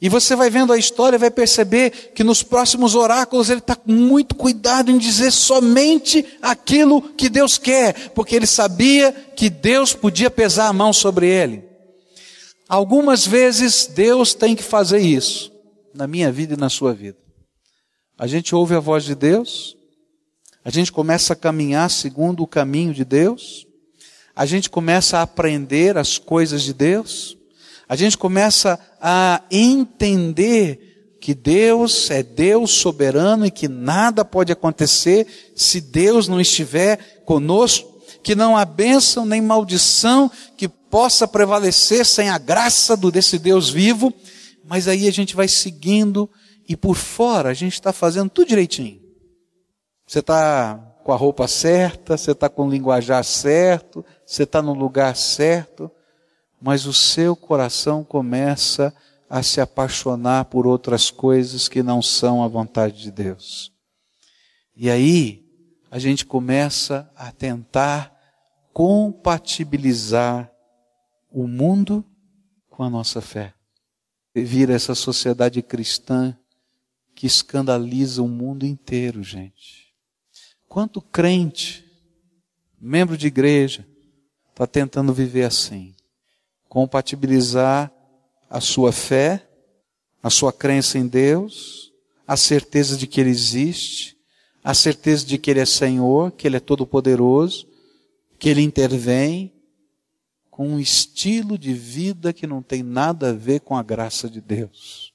[0.00, 3.92] E você vai vendo a história vai perceber que nos próximos oráculos ele está com
[3.92, 10.30] muito cuidado em dizer somente aquilo que Deus quer, porque ele sabia que Deus podia
[10.30, 11.64] pesar a mão sobre ele.
[12.66, 15.52] Algumas vezes Deus tem que fazer isso,
[15.92, 17.18] na minha vida e na sua vida.
[18.16, 19.76] A gente ouve a voz de Deus,
[20.64, 23.66] a gente começa a caminhar segundo o caminho de Deus,
[24.34, 27.36] a gente começa a aprender as coisas de Deus,
[27.90, 35.26] a gente começa a entender que Deus é Deus soberano e que nada pode acontecer
[35.56, 42.30] se Deus não estiver conosco, que não há bênção nem maldição que possa prevalecer sem
[42.30, 44.14] a graça desse Deus vivo,
[44.64, 46.30] mas aí a gente vai seguindo
[46.68, 49.00] e por fora a gente está fazendo tudo direitinho.
[50.06, 54.74] Você está com a roupa certa, você está com o linguajar certo, você está no
[54.74, 55.90] lugar certo,
[56.60, 58.94] mas o seu coração começa
[59.28, 63.72] a se apaixonar por outras coisas que não são a vontade de Deus.
[64.76, 65.46] E aí
[65.90, 68.14] a gente começa a tentar
[68.72, 70.50] compatibilizar
[71.30, 72.04] o mundo
[72.68, 73.54] com a nossa fé.
[74.34, 76.36] Vira essa sociedade cristã
[77.14, 79.94] que escandaliza o mundo inteiro, gente.
[80.68, 81.84] Quanto crente,
[82.80, 83.86] membro de igreja,
[84.50, 85.94] está tentando viver assim?
[86.70, 87.92] Compatibilizar
[88.48, 89.46] a sua fé,
[90.22, 91.92] a sua crença em Deus,
[92.26, 94.16] a certeza de que Ele existe,
[94.64, 97.68] a certeza de que Ele é Senhor, que Ele é todo-poderoso,
[98.38, 99.52] que Ele intervém,
[100.50, 104.40] com um estilo de vida que não tem nada a ver com a graça de
[104.40, 105.10] Deus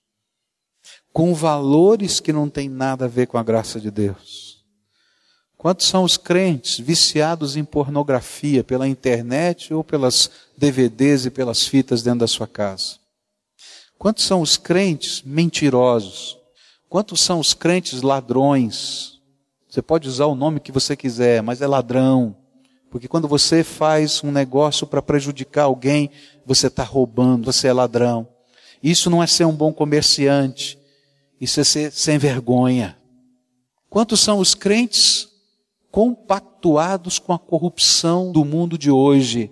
[1.16, 4.45] com valores que não têm nada a ver com a graça de Deus.
[5.66, 12.04] Quantos são os crentes viciados em pornografia pela internet ou pelas DVDs e pelas fitas
[12.04, 13.00] dentro da sua casa?
[13.98, 16.38] Quantos são os crentes mentirosos?
[16.88, 19.20] Quantos são os crentes ladrões?
[19.68, 22.38] Você pode usar o nome que você quiser, mas é ladrão.
[22.92, 26.12] Porque quando você faz um negócio para prejudicar alguém,
[26.46, 28.28] você está roubando, você é ladrão.
[28.84, 30.78] Isso não é ser um bom comerciante.
[31.42, 32.96] Isso é ser sem vergonha.
[33.90, 35.34] Quantos são os crentes
[35.96, 39.50] compactuados com a corrupção do mundo de hoje,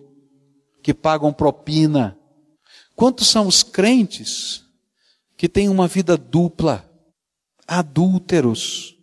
[0.82, 2.20] que pagam propina?
[2.98, 4.66] Quantos são os crentes
[5.38, 6.86] que têm uma vida dupla,
[7.66, 8.94] adúlteros?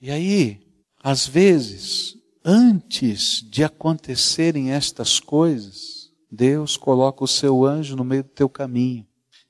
[0.00, 0.60] E aí,
[1.02, 2.14] às vezes,
[2.44, 9.04] antes de acontecerem estas coisas, Deus coloca o seu anjo no meio do teu caminho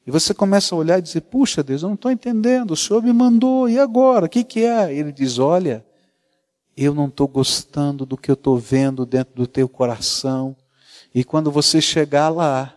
[0.07, 3.03] e você começa a olhar e dizer: Puxa, Deus, eu não estou entendendo, o Senhor
[3.03, 4.25] me mandou, e agora?
[4.25, 4.95] O que, que é?
[4.95, 5.85] Ele diz: Olha,
[6.77, 10.55] eu não estou gostando do que eu estou vendo dentro do teu coração.
[11.15, 12.77] E quando você chegar lá,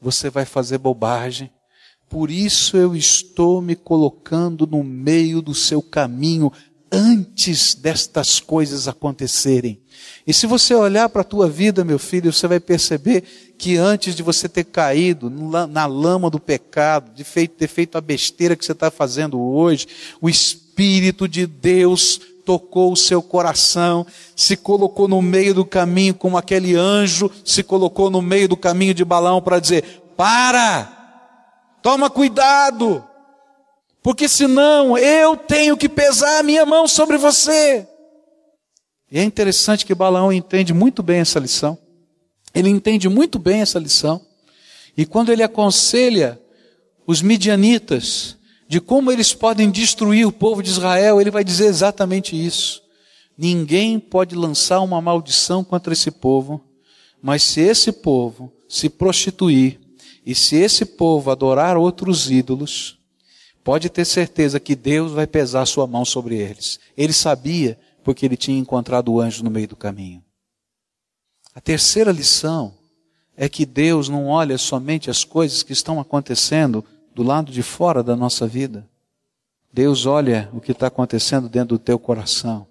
[0.00, 1.50] você vai fazer bobagem.
[2.08, 6.50] Por isso eu estou me colocando no meio do seu caminho
[6.90, 9.80] antes destas coisas acontecerem.
[10.26, 13.22] E se você olhar para a tua vida, meu filho, você vai perceber
[13.56, 18.56] que antes de você ter caído na lama do pecado, de ter feito a besteira
[18.56, 19.86] que você está fazendo hoje,
[20.20, 22.20] o Espírito de Deus
[22.50, 28.10] tocou o seu coração, se colocou no meio do caminho, como aquele anjo se colocou
[28.10, 30.96] no meio do caminho de balão para dizer: para!
[31.80, 33.04] Toma cuidado!
[34.02, 37.86] Porque senão eu tenho que pesar a minha mão sobre você.
[39.12, 41.78] E é interessante que Balaão entende muito bem essa lição.
[42.52, 44.20] Ele entende muito bem essa lição.
[44.96, 46.40] E quando ele aconselha
[47.06, 48.36] os midianitas
[48.70, 52.80] de como eles podem destruir o povo de Israel, ele vai dizer exatamente isso.
[53.36, 56.60] Ninguém pode lançar uma maldição contra esse povo,
[57.20, 59.80] mas se esse povo se prostituir
[60.24, 62.96] e se esse povo adorar outros ídolos,
[63.64, 66.78] pode ter certeza que Deus vai pesar sua mão sobre eles.
[66.96, 70.22] Ele sabia porque ele tinha encontrado o anjo no meio do caminho.
[71.52, 72.72] A terceira lição
[73.36, 76.84] é que Deus não olha somente as coisas que estão acontecendo
[77.14, 78.88] do lado de fora da nossa vida.
[79.72, 82.66] Deus olha o que está acontecendo dentro do teu coração.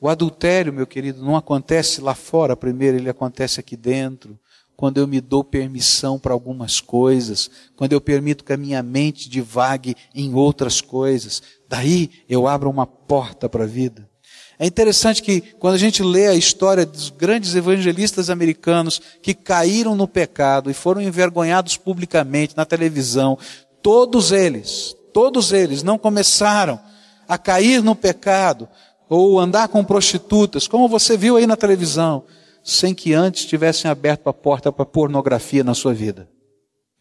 [0.00, 4.38] O adultério, meu querido, não acontece lá fora primeiro, ele acontece aqui dentro.
[4.76, 9.30] Quando eu me dou permissão para algumas coisas, quando eu permito que a minha mente
[9.30, 14.10] divague em outras coisas, daí eu abro uma porta para a vida.
[14.58, 19.96] É interessante que quando a gente lê a história dos grandes evangelistas americanos que caíram
[19.96, 23.38] no pecado e foram envergonhados publicamente na televisão,
[23.82, 26.78] todos eles, todos eles não começaram
[27.26, 28.68] a cair no pecado
[29.08, 32.24] ou andar com prostitutas, como você viu aí na televisão,
[32.62, 36.28] sem que antes tivessem aberto a porta para pornografia na sua vida.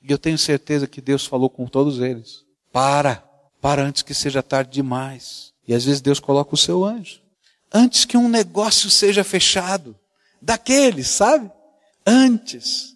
[0.01, 2.43] E eu tenho certeza que Deus falou com todos eles.
[2.73, 3.23] Para,
[3.61, 5.53] para antes que seja tarde demais.
[5.67, 7.20] E às vezes Deus coloca o seu anjo.
[7.73, 9.95] Antes que um negócio seja fechado.
[10.41, 11.49] Daqueles, sabe?
[12.05, 12.95] Antes.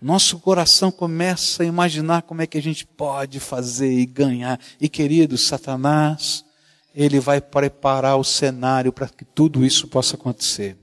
[0.00, 4.60] Nosso coração começa a imaginar como é que a gente pode fazer e ganhar.
[4.80, 6.44] E querido, Satanás
[6.94, 10.78] ele vai preparar o cenário para que tudo isso possa acontecer.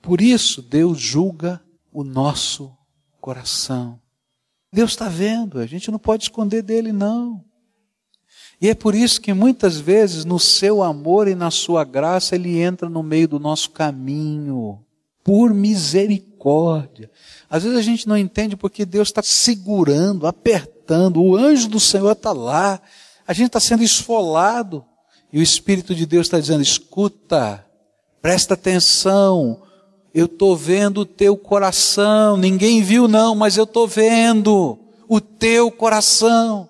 [0.00, 1.60] Por isso, Deus julga
[1.92, 2.72] o nosso
[3.20, 4.00] coração.
[4.72, 7.44] Deus está vendo, a gente não pode esconder dele, não.
[8.60, 12.60] E é por isso que muitas vezes, no seu amor e na sua graça, ele
[12.60, 14.78] entra no meio do nosso caminho,
[15.22, 17.10] por misericórdia.
[17.48, 22.12] Às vezes a gente não entende porque Deus está segurando, apertando, o anjo do Senhor
[22.12, 22.80] está lá,
[23.26, 24.84] a gente está sendo esfolado.
[25.32, 27.64] E o Espírito de Deus está dizendo: escuta,
[28.22, 29.60] presta atenção,
[30.14, 34.78] eu estou vendo o teu coração, ninguém viu não, mas eu estou vendo
[35.08, 36.68] o teu coração.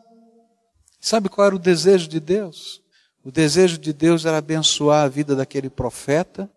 [1.04, 2.80] Sabe qual era o desejo de Deus?
[3.22, 6.50] O desejo de Deus era abençoar a vida daquele profeta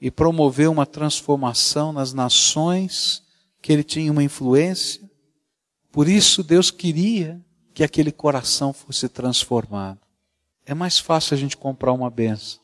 [0.00, 3.22] e promover uma transformação nas nações
[3.60, 5.08] que ele tinha uma influência.
[5.92, 7.40] Por isso Deus queria
[7.72, 10.00] que aquele coração fosse transformado.
[10.66, 12.58] É mais fácil a gente comprar uma benção,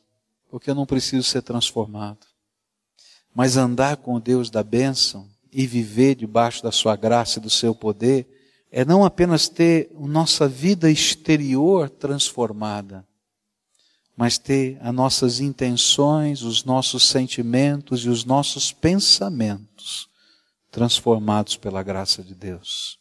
[0.51, 2.27] porque eu não preciso ser transformado.
[3.33, 7.49] Mas andar com o Deus da bênção e viver debaixo da sua graça e do
[7.49, 8.38] seu poder
[8.71, 13.07] é não apenas ter nossa vida exterior transformada,
[14.17, 20.09] mas ter as nossas intenções, os nossos sentimentos e os nossos pensamentos
[20.71, 22.99] transformados pela graça de Deus.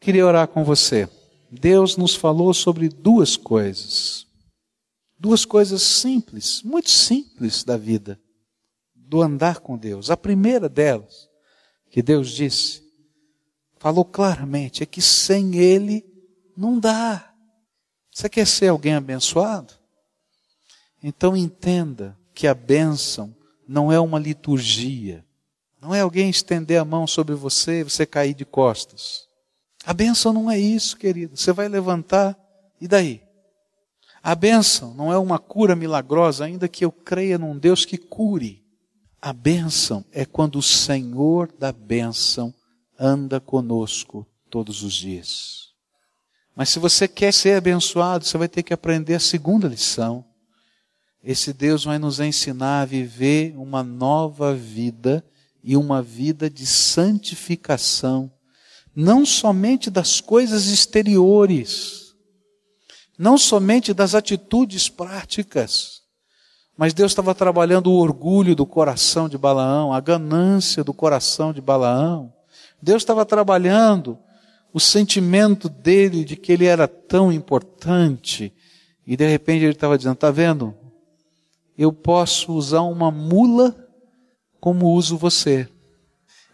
[0.00, 1.08] Queria orar com você.
[1.50, 4.26] Deus nos falou sobre duas coisas.
[5.18, 8.18] Duas coisas simples, muito simples da vida,
[8.94, 10.08] do andar com Deus.
[10.08, 11.28] A primeira delas,
[11.90, 12.89] que Deus disse,
[13.80, 16.04] falou claramente, é que sem Ele
[16.54, 17.32] não dá.
[18.12, 19.72] Você quer ser alguém abençoado?
[21.02, 23.34] Então entenda que a bênção
[23.66, 25.24] não é uma liturgia.
[25.80, 29.26] Não é alguém estender a mão sobre você e você cair de costas.
[29.86, 31.38] A bênção não é isso, querido.
[31.38, 32.38] Você vai levantar,
[32.78, 33.22] e daí?
[34.22, 38.62] A bênção não é uma cura milagrosa, ainda que eu creia num Deus que cure.
[39.22, 42.52] A bênção é quando o Senhor da bênção
[43.00, 45.70] anda conosco todos os dias.
[46.54, 50.24] Mas se você quer ser abençoado, você vai ter que aprender a segunda lição.
[51.24, 55.24] Esse Deus vai nos ensinar a viver uma nova vida
[55.64, 58.30] e uma vida de santificação
[58.94, 62.14] não somente das coisas exteriores,
[63.18, 66.00] não somente das atitudes práticas,
[66.76, 71.60] mas Deus estava trabalhando o orgulho do coração de Balaão, a ganância do coração de
[71.60, 72.32] Balaão.
[72.82, 74.18] Deus estava trabalhando
[74.72, 78.52] o sentimento dele de que ele era tão importante.
[79.06, 80.74] E de repente ele estava dizendo: Está vendo?
[81.76, 83.74] Eu posso usar uma mula
[84.60, 85.68] como uso você.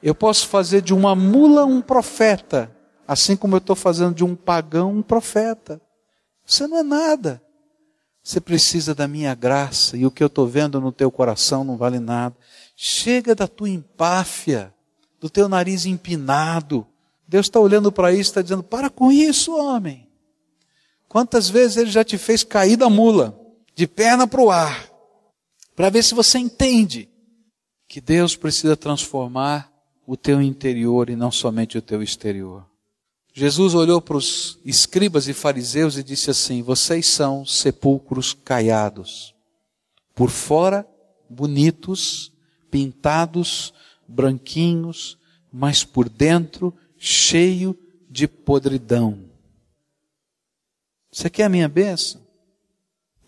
[0.02, 2.70] Eu posso fazer de uma mula um profeta,
[3.08, 5.80] assim como eu estou fazendo de um pagão um profeta.
[6.44, 7.42] Você não é nada.
[8.22, 11.76] Você precisa da minha graça e o que eu estou vendo no teu coração não
[11.76, 12.36] vale nada.
[12.76, 14.74] Chega da tua empáfia,
[15.20, 16.86] do teu nariz empinado.
[17.26, 20.08] Deus está olhando para isso e está dizendo: para com isso, homem.
[21.08, 23.38] Quantas vezes ele já te fez cair da mula,
[23.74, 24.90] de perna para o ar,
[25.74, 27.08] para ver se você entende
[27.88, 29.72] que Deus precisa transformar
[30.06, 32.64] o teu interior e não somente o teu exterior.
[33.32, 39.34] Jesus olhou para os escribas e fariseus e disse assim: Vocês são sepulcros caiados,
[40.14, 40.86] por fora
[41.28, 42.32] bonitos,
[42.70, 43.74] pintados,
[44.08, 45.18] branquinhos,
[45.52, 47.76] mas por dentro cheio
[48.08, 49.30] de podridão.
[51.10, 52.20] Você quer a minha bênção?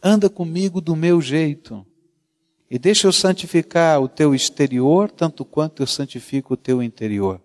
[0.02, 1.86] Anda comigo do meu jeito.
[2.70, 7.40] E deixa eu santificar o teu exterior, tanto quanto eu santifico o teu interior.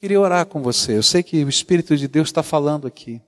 [0.00, 0.96] Queria orar com você.
[0.96, 3.20] Eu sei que o Espírito de Deus está falando aqui.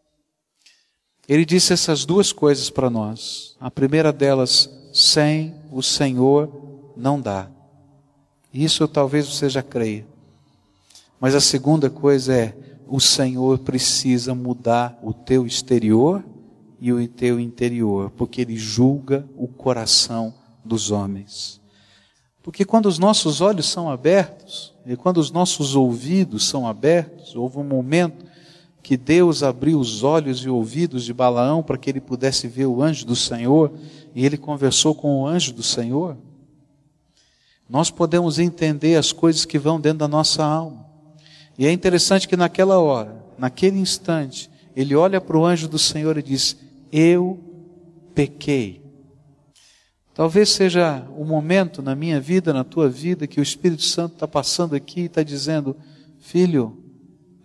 [1.28, 3.54] Ele disse essas duas coisas para nós.
[3.60, 7.50] A primeira delas, sem o Senhor não dá.
[8.58, 10.04] Isso talvez você já creia.
[11.20, 12.56] Mas a segunda coisa é:
[12.88, 16.24] o Senhor precisa mudar o teu exterior
[16.80, 20.34] e o teu interior, porque Ele julga o coração
[20.64, 21.60] dos homens.
[22.42, 27.58] Porque quando os nossos olhos são abertos, e quando os nossos ouvidos são abertos, houve
[27.58, 28.26] um momento
[28.82, 32.82] que Deus abriu os olhos e ouvidos de Balaão para que ele pudesse ver o
[32.82, 33.70] anjo do Senhor,
[34.16, 36.16] e ele conversou com o anjo do Senhor.
[37.68, 40.86] Nós podemos entender as coisas que vão dentro da nossa alma.
[41.58, 46.16] E é interessante que naquela hora, naquele instante, ele olha para o anjo do Senhor
[46.16, 46.56] e diz:
[46.90, 47.38] Eu
[48.14, 48.80] pequei.
[50.14, 54.26] Talvez seja o momento na minha vida, na tua vida, que o Espírito Santo está
[54.26, 55.76] passando aqui e está dizendo:
[56.18, 56.82] Filho,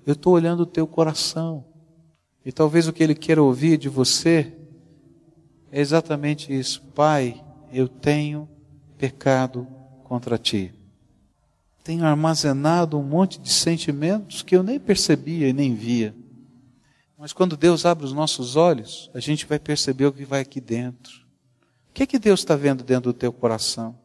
[0.06, 1.66] eu estou olhando o teu coração.
[2.46, 4.54] E talvez o que ele queira ouvir de você
[5.72, 7.44] é exatamente isso: Pai,
[7.74, 8.48] eu tenho
[8.98, 9.68] pecado
[10.14, 10.72] contra ti.
[11.84, 16.14] Tenho armazenado um monte de sentimentos que eu nem percebia e nem via.
[17.18, 20.62] Mas quando Deus abre os nossos olhos, a gente vai perceber o que vai aqui
[20.62, 21.12] dentro.
[21.90, 23.98] O que, é que Deus está vendo dentro do teu coração?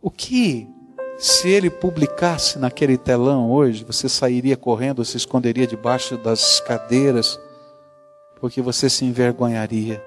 [0.00, 0.66] O que,
[1.18, 7.38] se Ele publicasse naquele telão hoje, você sairia correndo, se esconderia debaixo das cadeiras,
[8.40, 10.04] porque você se envergonharia?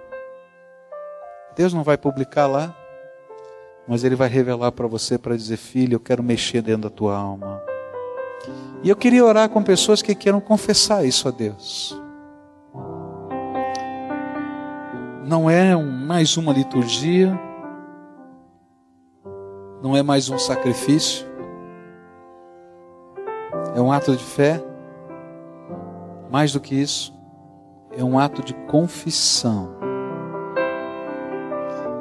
[1.55, 2.75] Deus não vai publicar lá,
[3.87, 7.15] mas Ele vai revelar para você para dizer: Filho, eu quero mexer dentro da tua
[7.15, 7.61] alma.
[8.83, 11.97] E eu queria orar com pessoas que queiram confessar isso a Deus.
[15.25, 17.37] não é um, mais uma liturgia,
[19.81, 21.25] não é mais um sacrifício,
[23.75, 24.63] é um ato de fé,
[26.29, 27.13] mais do que isso,
[27.97, 29.75] é um ato de confissão.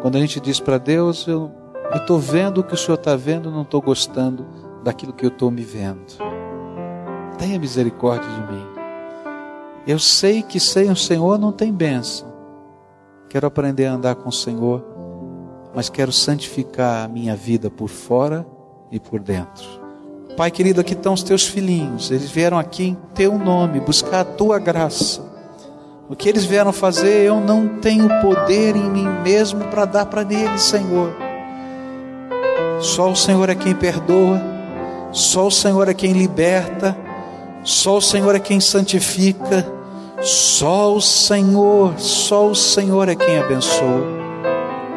[0.03, 1.51] Quando a gente diz para Deus, eu
[1.93, 4.47] estou vendo o que o Senhor está vendo, não estou gostando
[4.83, 6.15] daquilo que eu estou me vendo.
[7.39, 8.67] Tenha misericórdia de mim.
[9.87, 12.33] Eu sei que sem o Senhor não tem bênção.
[13.29, 14.85] Quero aprender a andar com o Senhor,
[15.75, 18.47] mas quero santificar a minha vida por fora
[18.91, 19.65] e por dentro.
[20.37, 24.25] Pai querido, aqui estão os teus filhinhos, eles vieram aqui em teu nome buscar a
[24.25, 25.23] tua graça.
[26.09, 30.23] O que eles vieram fazer, eu não tenho poder em mim mesmo para dar para
[30.23, 31.24] eles, Senhor.
[32.85, 34.41] Só o Senhor é quem perdoa,
[35.11, 36.97] só o Senhor é quem liberta,
[37.65, 39.67] só o Senhor é quem santifica.
[40.25, 44.07] Só o Senhor, só o Senhor é quem abençoa.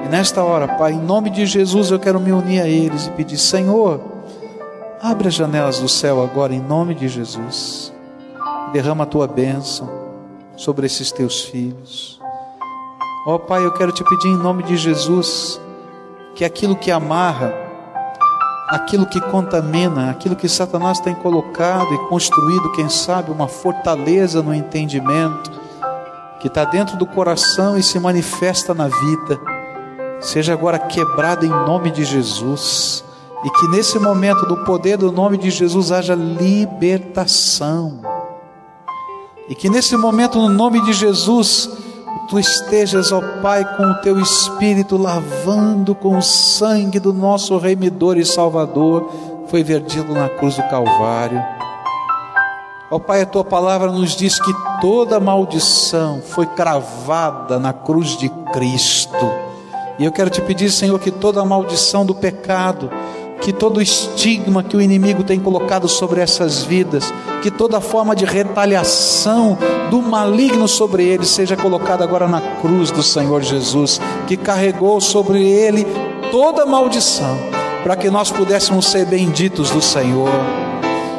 [0.05, 3.11] E nesta hora, Pai, em nome de Jesus, eu quero me unir a eles e
[3.11, 3.99] pedir: Senhor,
[5.01, 7.93] abre as janelas do céu agora, em nome de Jesus.
[8.71, 9.89] Derrama a tua bênção
[10.55, 12.21] sobre esses teus filhos.
[13.25, 15.59] Ó oh, Pai, eu quero te pedir em nome de Jesus
[16.35, 17.53] que aquilo que amarra,
[18.67, 24.53] aquilo que contamina, aquilo que Satanás tem colocado e construído, quem sabe, uma fortaleza no
[24.53, 25.51] entendimento,
[26.39, 29.39] que está dentro do coração e se manifesta na vida,
[30.19, 33.03] seja agora quebrado em nome de Jesus,
[33.43, 38.01] e que nesse momento do poder do nome de Jesus haja libertação,
[39.47, 41.69] e que nesse momento, no nome de Jesus,
[42.27, 48.17] tu estejas, ó Pai, com o teu espírito lavando com o sangue do nosso remidor
[48.17, 49.09] e salvador,
[49.47, 51.41] foi vertido na cruz do Calvário.
[52.91, 54.51] Ó Pai, a tua palavra nos diz que
[54.81, 59.31] toda maldição foi cravada na cruz de Cristo.
[59.99, 62.89] E eu quero te pedir, Senhor, que toda maldição do pecado,
[63.41, 68.25] que todo estigma que o inimigo tem colocado sobre essas vidas, que toda forma de
[68.25, 69.57] retaliação
[69.89, 75.41] do maligno sobre eles seja colocada agora na cruz do Senhor Jesus, que carregou sobre
[75.41, 75.85] ele
[76.31, 77.37] toda maldição,
[77.83, 80.66] para que nós pudéssemos ser benditos do Senhor.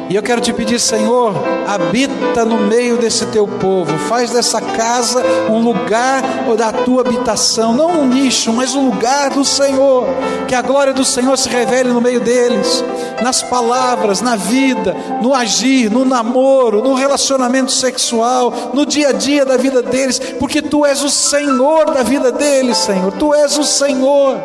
[0.09, 1.35] E eu quero te pedir, Senhor,
[1.67, 6.23] habita no meio desse teu povo, faz dessa casa um lugar
[6.57, 10.07] da tua habitação, não um nicho, mas um lugar do Senhor,
[10.47, 12.83] que a glória do Senhor se revele no meio deles,
[13.21, 19.45] nas palavras, na vida, no agir, no namoro, no relacionamento sexual, no dia a dia
[19.45, 23.63] da vida deles, porque tu és o Senhor da vida deles, Senhor, tu és o
[23.63, 24.39] Senhor.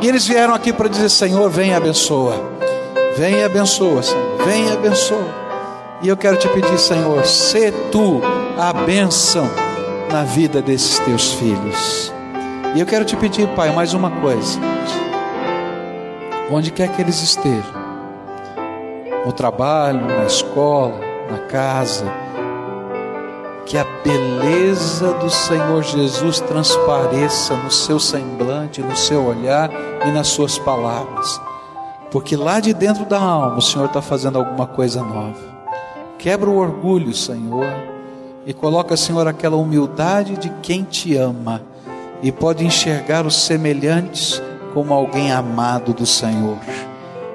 [0.00, 2.34] E eles vieram aqui para dizer: Senhor, vem e abençoa.
[3.16, 4.33] Vem e abençoa, Senhor.
[4.44, 5.44] Vem e abençoa.
[6.02, 8.20] E eu quero te pedir, Senhor, sê tu
[8.58, 9.48] a bênção
[10.10, 12.12] na vida desses teus filhos.
[12.74, 14.58] E eu quero te pedir, Pai, mais uma coisa.
[16.50, 17.72] Onde quer que eles estejam,
[19.24, 22.04] no trabalho, na escola, na casa,
[23.64, 29.70] que a beleza do Senhor Jesus transpareça no seu semblante, no seu olhar
[30.06, 31.40] e nas suas palavras,
[32.14, 35.34] porque lá de dentro da alma o Senhor está fazendo alguma coisa nova.
[36.16, 37.66] Quebra o orgulho, Senhor,
[38.46, 41.60] e coloca, Senhor, aquela humildade de quem te ama
[42.22, 44.40] e pode enxergar os semelhantes
[44.72, 46.58] como alguém amado do Senhor.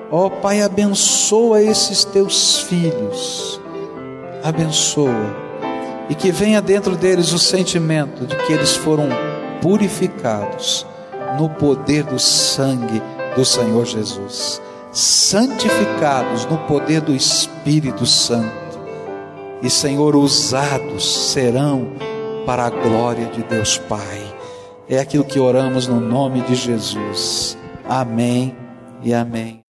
[0.10, 3.60] Ó oh, Pai, abençoa esses teus filhos,
[4.42, 5.36] abençoa
[6.10, 9.10] e que venha dentro deles o sentimento de que eles foram
[9.62, 10.88] purificados
[11.38, 13.02] no poder do sangue
[13.36, 14.62] do Senhor Jesus,
[14.92, 18.80] santificados no poder do Espírito Santo,
[19.62, 21.94] e Senhor, usados serão
[22.46, 24.36] para a glória de Deus Pai.
[24.88, 27.58] É aquilo que oramos no nome de Jesus.
[27.88, 28.56] Amém
[29.04, 29.69] e amém.